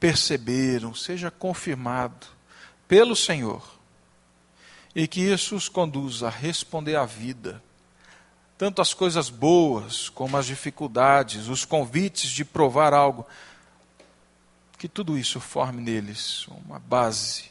perceberam 0.00 0.94
seja 0.94 1.30
confirmado 1.30 2.26
pelo 2.88 3.14
Senhor 3.14 3.77
e 4.94 5.06
que 5.06 5.20
isso 5.20 5.54
os 5.54 5.68
conduza 5.68 6.28
a 6.28 6.30
responder 6.30 6.96
à 6.96 7.04
vida, 7.04 7.62
tanto 8.56 8.82
as 8.82 8.92
coisas 8.92 9.30
boas 9.30 10.08
como 10.08 10.36
as 10.36 10.46
dificuldades, 10.46 11.48
os 11.48 11.64
convites 11.64 12.30
de 12.30 12.44
provar 12.44 12.92
algo, 12.92 13.26
que 14.76 14.88
tudo 14.88 15.18
isso 15.18 15.40
forme 15.40 15.82
neles 15.82 16.46
uma 16.48 16.78
base 16.78 17.50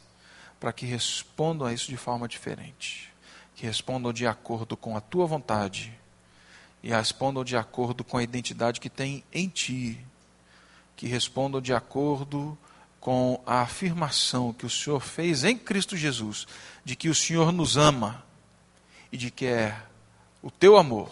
para 0.59 0.73
que 0.73 0.85
respondam 0.85 1.67
a 1.67 1.73
isso 1.73 1.89
de 1.89 1.97
forma 1.97 2.27
diferente, 2.27 3.13
que 3.55 3.65
respondam 3.65 4.11
de 4.11 4.25
acordo 4.25 4.75
com 4.75 4.97
a 4.97 5.01
tua 5.01 5.25
vontade 5.25 5.93
e 6.81 6.89
respondam 6.89 7.43
de 7.43 7.57
acordo 7.57 8.03
com 8.03 8.17
a 8.17 8.23
identidade 8.23 8.79
que 8.79 8.89
tem 8.89 9.23
em 9.31 9.49
ti, 9.49 9.99
que 10.95 11.07
respondam 11.07 11.61
de 11.61 11.73
acordo 11.73 12.57
com 12.99 13.41
a 13.45 13.61
afirmação 13.61 14.51
que 14.51 14.65
o 14.65 14.69
Senhor 14.69 14.99
fez 14.99 15.43
em 15.43 15.57
Cristo 15.57 15.95
Jesus, 15.95 16.47
de 16.83 16.95
que 16.95 17.09
o 17.09 17.15
Senhor 17.15 17.51
nos 17.51 17.77
ama 17.77 18.23
e 19.11 19.17
de 19.17 19.31
que 19.31 19.45
é 19.45 19.81
o 20.41 20.51
teu 20.51 20.77
amor 20.77 21.11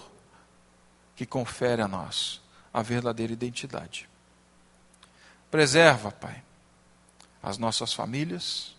que 1.16 1.26
confere 1.26 1.82
a 1.82 1.88
nós 1.88 2.42
a 2.74 2.82
verdadeira 2.82 3.32
identidade. 3.32 4.10
Preserva, 5.50 6.12
Pai, 6.12 6.44
as 7.42 7.58
nossas 7.58 7.94
famílias, 7.94 8.76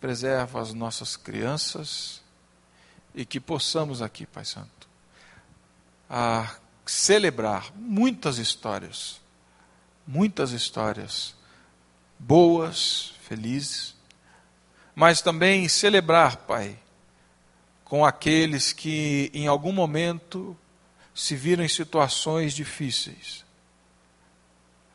preserva 0.00 0.60
as 0.60 0.72
nossas 0.72 1.16
crianças 1.16 2.22
e 3.14 3.26
que 3.26 3.38
possamos 3.38 4.00
aqui, 4.00 4.24
Pai 4.24 4.44
Santo, 4.44 4.88
a 6.08 6.54
celebrar 6.86 7.70
muitas 7.76 8.38
histórias, 8.38 9.20
muitas 10.06 10.52
histórias 10.52 11.34
boas, 12.20 13.14
felizes, 13.22 13.96
mas 14.94 15.22
também 15.22 15.68
celebrar, 15.68 16.36
Pai, 16.36 16.78
com 17.84 18.04
aqueles 18.04 18.72
que 18.72 19.30
em 19.32 19.46
algum 19.46 19.72
momento 19.72 20.56
se 21.14 21.34
viram 21.34 21.64
em 21.64 21.68
situações 21.68 22.52
difíceis, 22.52 23.44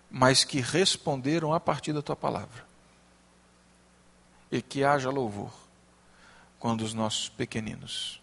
mas 0.09 0.43
que 0.43 0.61
responderam 0.61 1.53
a 1.53 1.59
partir 1.59 1.91
da 1.91 2.01
tua 2.01 2.15
palavra. 2.15 2.63
E 4.51 4.61
que 4.61 4.83
haja 4.83 5.09
louvor 5.09 5.51
quando 6.59 6.81
os 6.81 6.93
nossos 6.93 7.27
pequeninos 7.27 8.21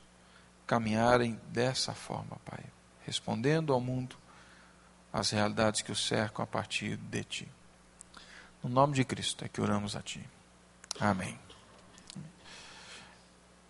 caminharem 0.67 1.39
dessa 1.49 1.93
forma, 1.93 2.39
Pai, 2.47 2.65
respondendo 3.05 3.73
ao 3.73 3.81
mundo 3.81 4.17
as 5.13 5.31
realidades 5.31 5.83
que 5.83 5.93
o 5.93 5.97
cercam 5.97 6.43
a 6.43 6.47
partir 6.47 6.97
de 6.97 7.25
ti. 7.25 7.49
No 8.63 8.71
nome 8.71 8.95
de 8.95 9.05
Cristo 9.05 9.45
é 9.45 9.49
que 9.49 9.61
oramos 9.61 9.97
a 9.97 10.03
Ti. 10.03 10.23
Amém. 11.01 11.37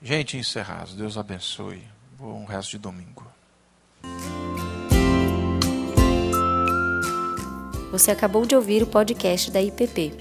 Gente, 0.02 0.36
encerrados. 0.36 0.94
Deus 0.94 1.16
abençoe. 1.16 1.82
Bom 2.18 2.44
resto 2.44 2.72
de 2.72 2.78
domingo. 2.78 3.24
Você 7.92 8.10
acabou 8.10 8.44
de 8.46 8.56
ouvir 8.56 8.82
o 8.82 8.86
podcast 8.86 9.50
da 9.50 9.62
IPP. 9.62 10.12